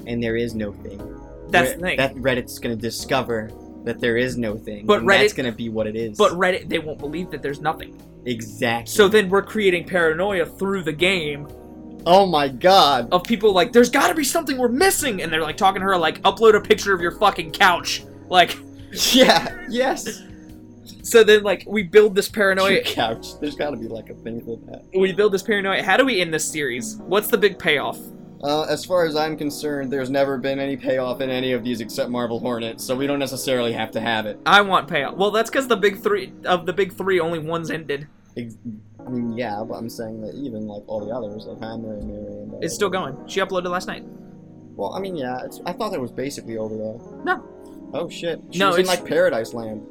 [0.07, 0.99] And there is no thing.
[1.49, 1.97] That's Re- the thing.
[1.99, 3.51] that reddit's gonna discover
[3.85, 6.69] that there is no thing But and that's gonna be what it is but reddit
[6.69, 11.49] they won't believe that there's nothing exactly so then we're creating paranoia through the game
[12.07, 15.43] oh my god of people like, there's got to be something we're missing, and they're
[15.43, 18.03] like talking to her like, upload a picture of your fucking couch.
[18.29, 18.59] Like,
[19.13, 20.23] yeah yes
[21.03, 22.83] so then like we build this Your paranoia.
[22.83, 23.39] couch.
[23.41, 24.85] There's got to be like a thing for that.
[24.97, 25.83] We build this paranoia.
[25.83, 26.97] How do we end this series?
[26.97, 27.99] What's the big payoff?
[28.43, 31.81] Uh, as far as I'm concerned, there's never been any payoff in any of these
[31.81, 34.39] except Marble Hornet, so we don't necessarily have to have it.
[34.45, 35.17] I want payoff.
[35.17, 38.09] Well, that's because the big three of the big three, only one's ended.
[38.37, 38.57] Ex-
[39.05, 42.03] I mean, yeah, but I'm saying that even like all the others, like I'm Mary
[42.03, 43.17] Mary and uh, It's still going.
[43.29, 44.05] She uploaded last night.
[44.75, 47.21] Well, I mean, yeah, it's, I thought that was basically over though.
[47.25, 47.45] No.
[47.95, 48.41] Oh shit.
[48.51, 49.87] She No, was in it's- like Paradise Land.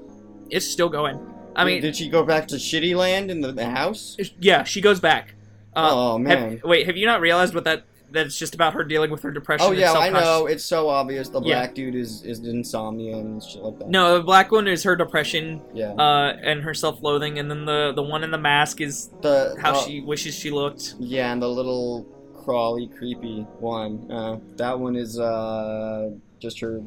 [0.50, 1.20] It's still going.
[1.56, 4.18] I mean, did she go back to Shitty Land in the, the house?
[4.40, 5.36] yeah, she goes back.
[5.76, 6.62] Uh, oh have- man.
[6.66, 9.68] wait, have you not realized what that that's just about her dealing with her depression.
[9.68, 10.46] Oh yeah, I know.
[10.46, 11.30] It's so obvious.
[11.30, 11.60] The Yeah.
[11.62, 13.90] black dude is is insomnia and shit like that.
[13.90, 15.92] No, the black one is her depression Yeah.
[15.94, 19.72] uh, and her self-loathing, and then the the one in the mask is the how
[19.74, 20.96] uh, she wishes she looked.
[21.00, 22.06] Yeah, and the little
[22.44, 24.12] crawly, creepy one.
[24.12, 26.10] Uh, that one is uh
[26.40, 26.82] just her.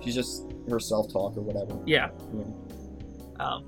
[0.00, 1.78] She's just her self-talk or whatever.
[1.86, 2.08] Yeah.
[2.36, 3.44] Yeah.
[3.44, 3.64] Um,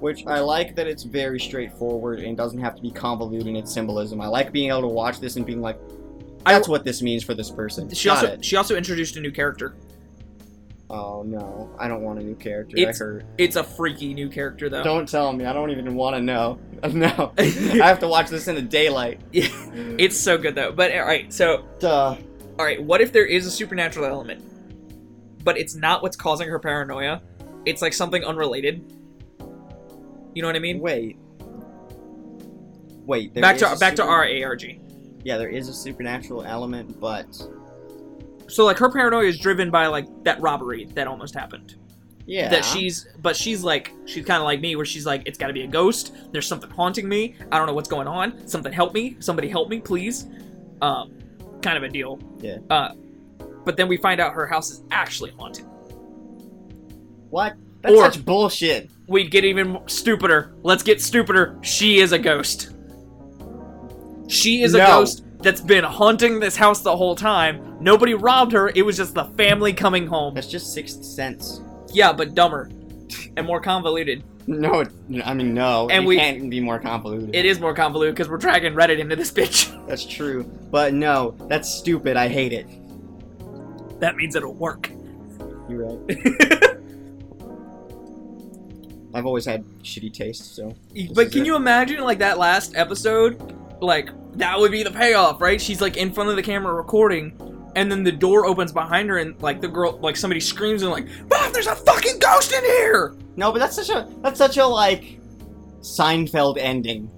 [0.00, 3.72] Which I like that it's very straightforward and doesn't have to be convoluted in its
[3.72, 4.20] symbolism.
[4.20, 5.76] I like being able to watch this and being like,
[6.46, 7.92] I- that's what this means for this person.
[7.92, 8.44] she Got also it.
[8.44, 9.74] she also introduced a new character.
[10.90, 12.76] Oh no, I don't want a new character.
[12.78, 13.24] It's- I hurt.
[13.36, 14.82] It's a freaky new character though.
[14.82, 15.44] Don't tell me.
[15.44, 16.58] I don't even want to know.
[16.92, 17.42] No, I
[17.82, 19.20] have to watch this in the daylight.
[19.32, 20.70] It's so good though.
[20.70, 22.16] But all right, so Duh.
[22.58, 24.44] all right, what if there is a supernatural element,
[25.42, 27.20] but it's not what's causing her paranoia?
[27.66, 28.84] It's like something unrelated.
[30.34, 30.78] You know what I mean?
[30.78, 31.18] Wait.
[33.06, 33.34] Wait.
[33.34, 34.80] back to a back to our ARG.
[35.24, 37.26] Yeah, there is a supernatural element, but
[38.48, 41.76] So like her paranoia is driven by like that robbery that almost happened.
[42.26, 42.48] yeah.
[42.48, 45.48] That she's but she's like she's kind of like me where she's like it's got
[45.48, 46.14] to be a ghost.
[46.32, 47.34] There's something haunting me.
[47.52, 48.46] I don't know what's going on.
[48.46, 49.16] Something help me.
[49.20, 50.26] Somebody help me, please.
[50.82, 51.12] Um,
[51.62, 52.18] kind of a deal.
[52.40, 52.58] Yeah.
[52.70, 52.92] Uh,
[53.64, 55.66] but then we find out her house is actually haunted.
[57.30, 57.54] What?
[57.82, 58.90] That's Or- such bullshit.
[59.08, 60.54] We get even stupider.
[60.62, 61.58] Let's get stupider.
[61.62, 62.70] She is a ghost.
[64.28, 64.86] She is a No.
[64.86, 67.76] ghost that's been haunting this house the whole time.
[67.80, 68.70] Nobody robbed her.
[68.74, 70.34] It was just the family coming home.
[70.34, 71.60] That's just sixth sense.
[71.92, 72.70] Yeah, but dumber
[73.36, 74.22] and more convoluted.
[74.46, 74.88] No, it,
[75.24, 75.88] I mean no.
[75.90, 77.34] And it we- can't be more convoluted.
[77.34, 79.74] It is more convoluted because we're dragging Reddit into this bitch.
[79.88, 82.16] That's true, but no, that's stupid.
[82.16, 82.66] I hate it.
[84.00, 84.90] that means it'll work.
[85.68, 85.98] You're right.
[89.14, 90.74] I've always had shitty taste, so
[91.14, 91.46] but is can it.
[91.46, 93.54] you imagine like that last episode?
[93.80, 95.60] Like that would be the payoff, right?
[95.60, 97.32] She's like in front of the camera recording,
[97.76, 100.90] and then the door opens behind her, and like the girl, like somebody screams and
[100.90, 103.52] like, "Bob, there's a fucking ghost in here!" no.
[103.52, 105.18] But that's such a that's such a like
[105.80, 107.10] Seinfeld ending.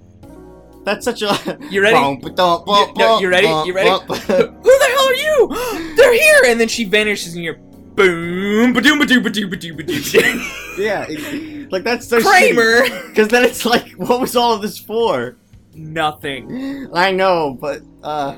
[0.83, 1.57] That's such a.
[1.69, 1.95] You ready?
[1.95, 3.47] Bum, ba-dum, bum, You- no, you ready?
[3.47, 3.89] You ready?
[3.89, 5.93] Who the hell are you?
[5.95, 7.55] They're here, and then she vanishes, and you're
[7.95, 9.93] boom, ba doom, ba doo, ba doo, ba doo, ba doo.
[10.77, 12.83] yeah, it- like that's so Kramer.
[13.09, 15.37] Because then it's like, what was all of this for?
[15.73, 16.89] Nothing.
[16.93, 18.37] I know, but uh,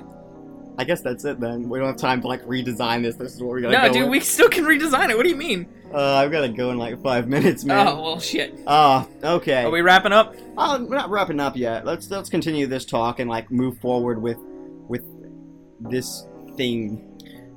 [0.77, 1.69] I guess that's it then.
[1.69, 3.15] We don't have time to like redesign this.
[3.15, 4.11] This is what we're gonna No, go dude, with.
[4.11, 5.17] we still can redesign it.
[5.17, 5.67] What do you mean?
[5.93, 7.87] Uh, I've gotta go in like five minutes, man.
[7.87, 8.59] Oh well, shit.
[8.67, 9.63] Ah, okay.
[9.63, 10.35] Are we wrapping up?
[10.57, 11.85] Uh, we're not wrapping up yet.
[11.85, 14.37] Let's let's continue this talk and like move forward with
[14.87, 15.03] with
[15.79, 16.25] this
[16.55, 17.09] thing.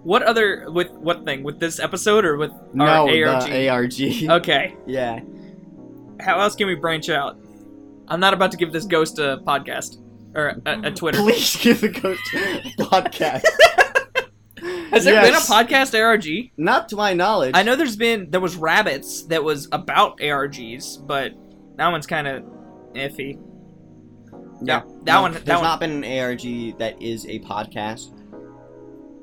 [0.03, 4.01] What other with what thing with this episode or with No, our the ARG?
[4.31, 4.31] ARG.
[4.43, 4.77] Okay.
[4.87, 5.21] Yeah.
[6.21, 7.39] How else can we branch out?
[8.09, 9.99] I'm not about to give this ghost a podcast
[10.35, 11.19] or a, a Twitter.
[11.19, 12.23] Please give the ghost
[12.79, 13.43] podcast.
[14.91, 15.27] Has there Yes.
[15.27, 16.51] been a podcast ARG?
[16.57, 17.53] Not to my knowledge.
[17.55, 21.33] I know there's been there was rabbits that was about ARGs, but
[21.77, 22.45] that one's kind of
[22.95, 23.39] iffy.
[24.63, 28.13] Yeah, that no, one- that There's one- not been an ARG that is a podcast,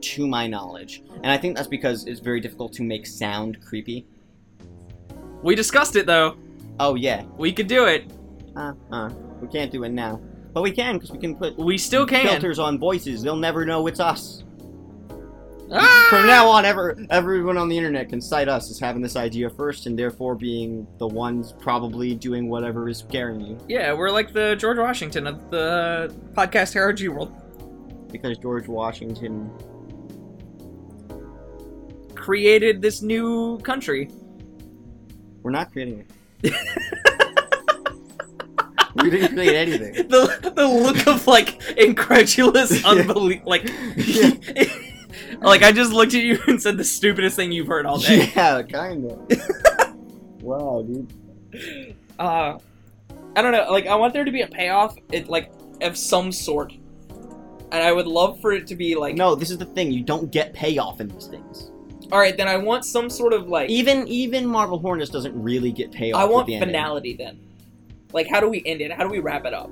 [0.01, 4.05] to my knowledge, and I think that's because it's very difficult to make sound creepy.
[5.41, 6.38] We discussed it though.
[6.79, 8.11] Oh yeah, We could do it.
[8.56, 9.10] Uh, uh,
[9.41, 10.22] we can't do it now,
[10.54, 12.28] but we can because we can put We still can.
[12.28, 13.22] filters on voices.
[13.24, 14.43] They'll never know it's us.
[15.72, 16.08] Ah!
[16.10, 19.49] From now on, ever everyone on the internet can cite us as having this idea
[19.49, 23.58] first, and therefore being the ones probably doing whatever is scaring you.
[23.68, 27.34] Yeah, we're like the George Washington of the podcast ARG world.
[28.12, 29.49] Because George Washington
[32.16, 34.10] Created this new country.
[35.41, 36.06] We're not creating
[36.43, 36.54] it.
[38.96, 39.94] we didn't create anything.
[40.10, 43.39] the the look of like incredulous Yeah.
[43.46, 44.32] like Yeah.
[45.41, 48.32] like I just looked at you and said the stupidest thing you've heard all day.
[48.36, 49.94] Yeah, kind of.
[50.41, 51.96] wow, dude.
[52.20, 52.58] Uh
[53.36, 56.32] I don't know, like I want there to be a payoff it like of some
[56.32, 56.74] sort.
[57.72, 59.91] And I would love for it to be like No, this is the thing.
[59.91, 61.72] You don't get payoff in these things.
[62.12, 65.72] all right, then I want some sort of like Even even Marble Hornets doesn't really
[65.72, 66.22] get payoff.
[66.22, 66.70] I want the ending.
[66.70, 67.39] finality then.
[68.14, 68.91] Like how do we end it?
[68.91, 69.70] How do we wrap it up?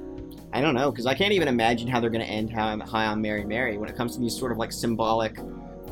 [0.53, 3.05] I don't know because I can't even imagine how they're gonna end High on, High
[3.05, 5.37] on Mary Mary when it comes to these sort of like symbolic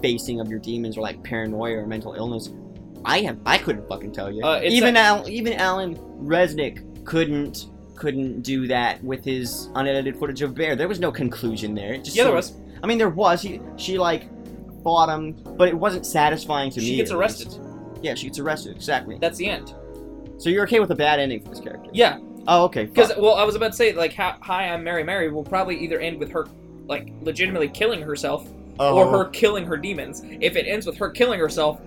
[0.02, 2.50] facing of your demons or like paranoia or mental illness.
[3.06, 4.44] I have I couldn't fucking tell you.
[4.44, 10.42] Uh, even a- Al, even Alan Resnick couldn't couldn't do that with his unedited footage
[10.42, 10.76] of Bear.
[10.76, 11.94] There was no conclusion there.
[11.94, 12.54] It just Yeah, there was.
[12.82, 13.42] I mean, there was.
[13.42, 14.30] He, she like
[14.84, 16.86] fought him, but it wasn't satisfying to me.
[16.86, 17.50] She gets arrested.
[18.02, 18.76] Yeah, she gets arrested.
[18.78, 19.18] Exactly.
[19.20, 19.74] That's the end.
[20.38, 21.90] So you're okay with a bad ending for this character?
[21.94, 22.86] Yeah, Oh, okay.
[22.86, 26.00] because well, I was about to say like, "Hi, I'm Mary Mary" will probably either
[26.00, 26.48] end with her
[26.88, 28.48] like legitimately killing herself
[28.80, 28.96] Oh.
[28.96, 29.18] or uh-huh.
[29.18, 30.24] her killing her demons.
[30.40, 31.82] If it ends with her killing herself,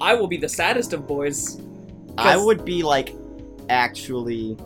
[0.00, 1.60] I will be the saddest of boys.
[2.16, 3.14] I would be like,
[3.68, 4.56] actually,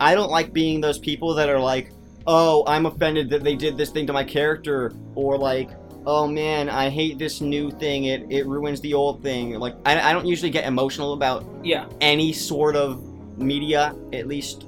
[0.00, 1.90] I don't like being those people that are like,
[2.26, 5.70] oh, I'm offended that they did this thing to my character, or like,
[6.06, 8.04] oh man, I hate this new thing.
[8.06, 9.52] It it ruins the old thing.
[9.52, 13.00] Like, I, I don't usually get emotional about Yeah, any sort of
[13.36, 14.66] media, at least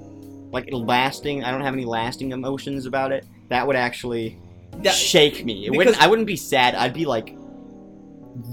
[0.53, 1.45] like lasting.
[1.45, 3.25] I don't have any lasting emotions about it.
[3.49, 4.39] That would actually
[4.79, 5.67] that, shake me.
[5.67, 6.01] It wouldn't.
[6.01, 6.75] I wouldn't be sad.
[6.75, 7.37] I'd be like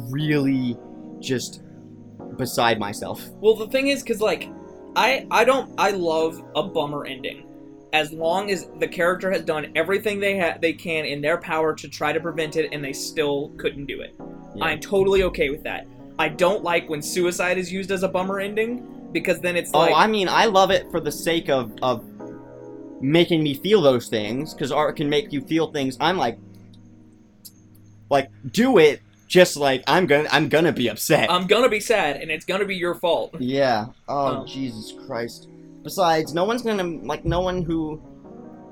[0.09, 0.77] really
[1.19, 1.61] just
[2.37, 3.27] beside myself.
[3.41, 4.49] Well, the thing is, because like,
[4.95, 7.45] I I don't I love a bummer ending,
[7.93, 11.75] as long as the character has done everything they ha- they can in their power
[11.75, 14.15] to try to prevent it, and they still couldn't do it.
[14.55, 14.65] Yeah.
[14.65, 15.87] I'm totally okay with that.
[16.19, 19.79] I don't like when suicide is used as a bummer ending because then it's Oh,
[19.79, 22.03] like I mean, I love it for the sake of of
[23.01, 25.97] making me feel those things because art can make you feel things.
[25.99, 26.37] I'm like,
[28.09, 31.29] like do it just like I'm gonna I'm gonna be upset.
[31.31, 33.35] I'm gonna be sad, and it's gonna be your fault.
[33.39, 33.87] yeah.
[34.07, 34.45] Oh Oh.
[34.45, 35.47] Jesus Christ.
[35.83, 38.01] Besides, no one's gonna like no one who.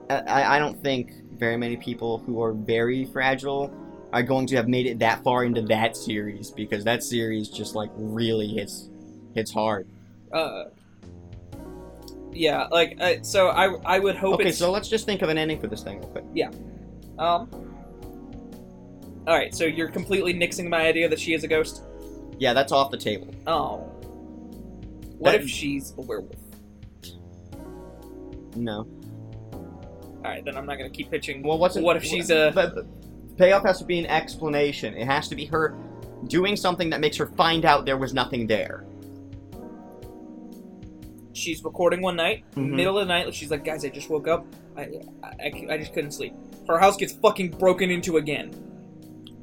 [0.10, 3.74] I I don't think very many people who are very fragile
[4.14, 7.76] are going to have made it that far into that series because that series just
[7.76, 8.90] like really hits
[9.34, 9.88] hits hard.
[10.34, 10.66] Uh,
[12.32, 15.30] yeah, like uh, so I I would hope Okay, it's so let's just think of
[15.30, 16.24] an ending for this thing real quick.
[16.34, 16.50] Yeah.
[17.20, 17.50] Um.
[19.28, 21.84] All right, so you're completely nixing my idea that she is a ghost.
[22.40, 23.34] Yeah, that's off the table.
[23.46, 23.78] Oh.
[25.20, 26.36] What That- if she's a werewolf?
[28.56, 28.88] No.
[29.54, 31.44] All right, then I'm not gonna keep pitching.
[31.44, 34.96] Well, what's it, What if she's a- But, but payoff has to be an explanation.
[34.96, 35.76] It has to be her
[36.28, 38.86] doing something that makes her find out there was nothing there.
[41.34, 42.72] She's recording one night, Mhm.
[42.72, 43.34] middle of the night.
[43.34, 44.46] She's like, "Guys, I just woke up.
[44.78, 44.90] I,
[45.24, 46.34] I, I just couldn't sleep."
[46.68, 48.52] Her house gets fucking broken into again,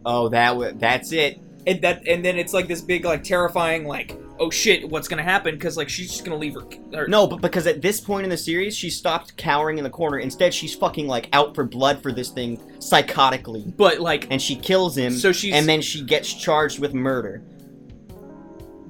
[0.07, 1.41] Oh, that w- that's it.
[1.67, 5.23] and that, and then it's like this big, like terrifying, like, "Oh shit, what's gonna
[5.23, 6.63] happen?" Because like she's just gonna leave her.
[6.95, 9.91] her No, but because at this point in the series, she stopped cowering in the
[9.91, 10.19] corner.
[10.19, 14.55] Instead, she's fucking like out for blood for this thing psychotically, But like, and she
[14.57, 15.13] kills him.
[15.13, 17.43] so she's and then she gets charged with murder.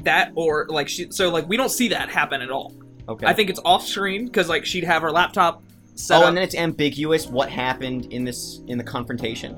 [0.05, 1.09] that, or like she.
[1.11, 2.73] So like, we don't see that happen at all.
[3.09, 3.27] Okay.
[3.27, 5.63] I think it's off screen because like she'd have her laptop
[5.95, 6.29] set oh, up.
[6.29, 9.57] and then it's ambiguous what happened in this in the confrontation.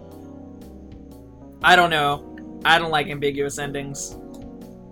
[1.63, 2.61] I don't know.
[2.65, 4.17] I don't like ambiguous endings.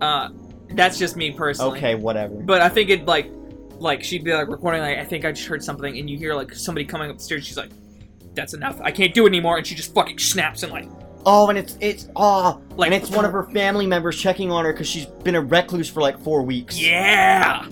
[0.01, 0.29] Uh,
[0.71, 1.77] that's just me personally.
[1.77, 2.35] Okay, whatever.
[2.35, 3.31] But I think it like,
[3.79, 6.35] like she'd be like recording like I think I just heard something, and you hear
[6.35, 7.45] like somebody coming up the stairs.
[7.45, 7.71] She's like,
[8.33, 8.79] "That's enough.
[8.81, 10.87] I can't do it anymore," and she just fucking snaps and like,
[11.25, 14.65] Oh, and it's it's oh, like and it's one of her family members checking on
[14.65, 16.79] her because she's been a recluse for like four weeks.
[16.79, 17.67] Yeah.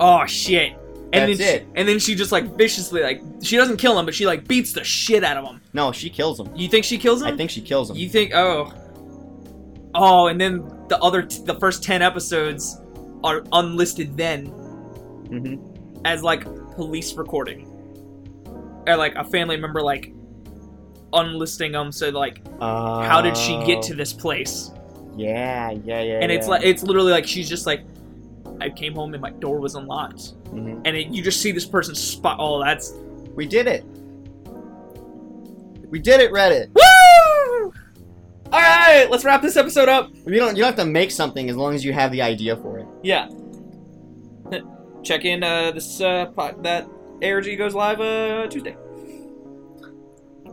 [0.00, 0.72] Oh shit.
[1.12, 1.66] And That's then she, it.
[1.76, 4.72] and then she just like viciously like she doesn't kill him, but she like beats
[4.72, 5.60] the shit out of him.
[5.72, 6.50] No, she kills him.
[6.56, 7.28] You think she kills him?
[7.28, 7.96] I think she kills him.
[7.96, 8.34] You think?
[8.34, 8.72] Oh.
[9.94, 12.80] Oh, and then the other, t- the first ten episodes
[13.22, 15.56] are unlisted then hmm
[16.04, 17.66] as like police recording,
[18.86, 20.12] or like a family member like
[21.14, 21.90] unlisting them.
[21.92, 24.70] So like, how did she get to this place?
[25.16, 26.18] Yeah, yeah, yeah.
[26.20, 26.50] And it's yeah.
[26.50, 27.82] like it's literally like she's just like,
[28.60, 30.82] I came home and my door was unlocked, Mhm.
[30.84, 32.36] and it, you just see this person spot.
[32.40, 32.94] Oh, that's
[33.34, 33.84] we did it.
[35.90, 36.68] We did it, Reddit.
[36.74, 37.72] woo!
[38.52, 40.10] All right, let's wrap this episode up.
[40.26, 42.56] You don't you don't have to make something as long as you have the idea
[42.56, 42.86] for it.
[43.02, 43.28] Yeah.
[45.02, 46.86] Check in uh, this uh, pot that
[47.22, 48.76] ARG goes live uh, Tuesday.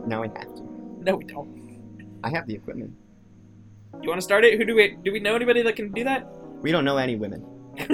[0.06, 0.62] No, we have to.
[1.02, 1.48] No, we don't.
[2.24, 2.92] I have the equipment.
[4.02, 4.58] You want to start it?
[4.58, 6.26] Who do we do we know anybody that can do that?
[6.60, 7.44] We don't know any women.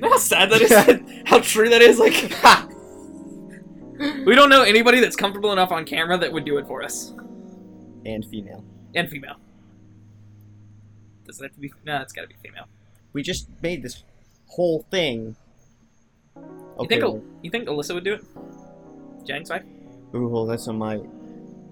[0.00, 0.72] You know how sad that is?
[1.26, 1.98] how true that is?
[1.98, 2.14] Like,
[4.26, 7.12] we don't know anybody that's comfortable enough on camera that would do it for us.
[8.06, 8.64] and female.
[8.94, 9.36] And female.
[11.26, 11.70] Does it have to be?
[11.84, 12.64] No, it's got to be female.
[13.12, 14.02] We just made this
[14.46, 15.36] whole thing.
[16.80, 18.24] You think Al- you think Alyssa would do it?
[19.26, 19.64] Jennings wife?
[20.14, 20.98] Ooh, well, that's on my.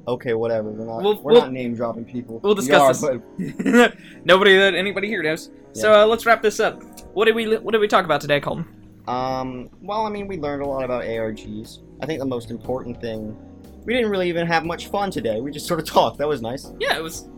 [0.08, 0.70] Okay, whatever.
[0.70, 1.02] We're not.
[1.02, 2.40] We'll- we're we'll- not name dropping people.
[2.42, 3.52] we'll We discuss are, this.
[3.54, 3.94] but
[4.24, 5.50] Nobody that anybody here knows.
[5.74, 6.82] So uh, let's wrap this up.
[7.14, 8.66] What did we What did we talk about today, Colton?
[9.06, 11.78] Um, well, I mean, we learned a lot about ARGs.
[12.02, 13.36] I think the most important thing,
[13.84, 15.40] we didn't really even have much fun today.
[15.40, 16.18] We just sort of talked.
[16.18, 16.72] That was nice.
[16.80, 17.28] Yeah, it was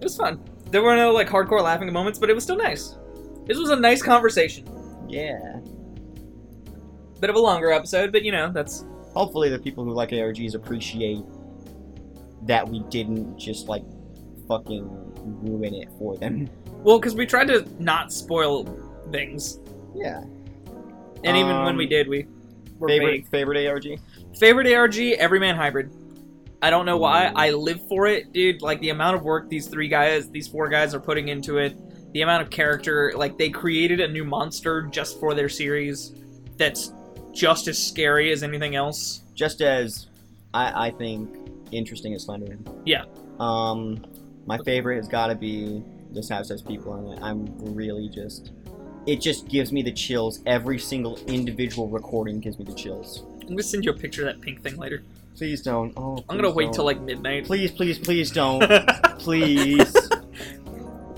[0.00, 0.40] it was fun.
[0.70, 2.96] There were no like hardcore laughing moments, but it was still nice.
[3.46, 4.68] This was a nice conversation.
[5.08, 5.60] Yeah.
[7.20, 8.84] Bit of a longer episode, but you know that's
[9.14, 11.24] Hopefully, the people who like ARGs appreciate
[12.42, 13.82] that we didn't just like
[14.48, 14.88] fucking
[15.42, 16.48] ruin it for them.
[16.82, 18.64] well because we tried to not spoil
[19.12, 19.58] things,
[19.94, 20.22] Yeah.
[21.24, 22.26] and even when Um, we did, we
[22.78, 23.28] we're favorite vague.
[23.28, 23.98] favorite ARG.
[24.38, 25.90] Favorite ARG, Everyman Hybrid.
[26.62, 27.32] I don't know why.
[27.34, 28.62] I live for it, dude.
[28.62, 31.74] Like the amount of work these three guys, these four guys are putting into it,
[32.12, 36.12] the amount of character, like they created a new monster just for their series
[36.58, 36.92] that's
[37.32, 39.22] just as scary as anything else.
[39.34, 40.08] Just as
[40.52, 41.34] I, I think
[41.72, 42.82] interesting as Slenderman.
[42.84, 43.04] Yeah.
[43.38, 44.04] Um,
[44.46, 47.22] my favorite has got to be this house has people in it.
[47.22, 48.52] I'm really just.
[49.06, 50.40] It just gives me the chills.
[50.46, 53.24] Every single individual recording gives me the chills.
[53.42, 55.02] I'm gonna send you a picture of that pink thing later.
[55.36, 55.92] Please don't.
[55.96, 56.74] Oh, I'm gonna wait don't.
[56.74, 57.46] till like midnight.
[57.46, 58.60] Please, please, please don't.
[59.18, 59.94] please.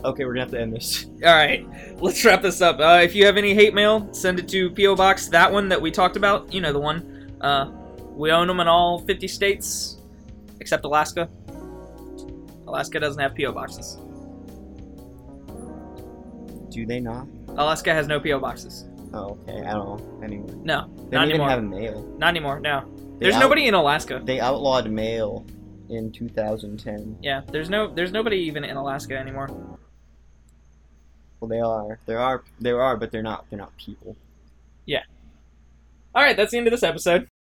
[0.05, 1.07] Okay, we're gonna have to end this.
[1.25, 1.65] All right,
[2.03, 2.81] let's wrap this up.
[2.81, 5.81] Uh, if you have any hate mail, send it to PO Box that one that
[5.81, 6.53] we talked about.
[6.53, 7.33] You know the one.
[7.41, 7.71] Uh,
[8.11, 10.02] we own them in all 50 states
[10.63, 11.29] except Alaska.
[12.67, 13.99] Alaska doesn't have PO boxes.
[16.71, 17.27] Do they not?
[17.49, 18.87] Alaska has no PO boxes.
[19.13, 19.61] Oh, okay.
[19.67, 20.21] I don't know.
[20.25, 21.49] Anyway, No, they not don't even anymore.
[21.51, 22.03] have mail.
[22.17, 22.61] Not anymore.
[22.61, 22.85] No,
[23.19, 24.23] They there's out- nobody in Alaska.
[24.25, 25.45] They outlawed mail
[25.91, 27.19] in 2010.
[27.21, 29.51] Yeah, there's no, there's nobody even in Alaska anymore.
[31.41, 31.99] Well, they are.
[32.07, 32.43] There are.
[32.61, 33.45] There are, but they're not.
[33.51, 34.17] They're not people.
[34.87, 35.03] Yeah.
[36.15, 37.29] All right, that's the end of this episode.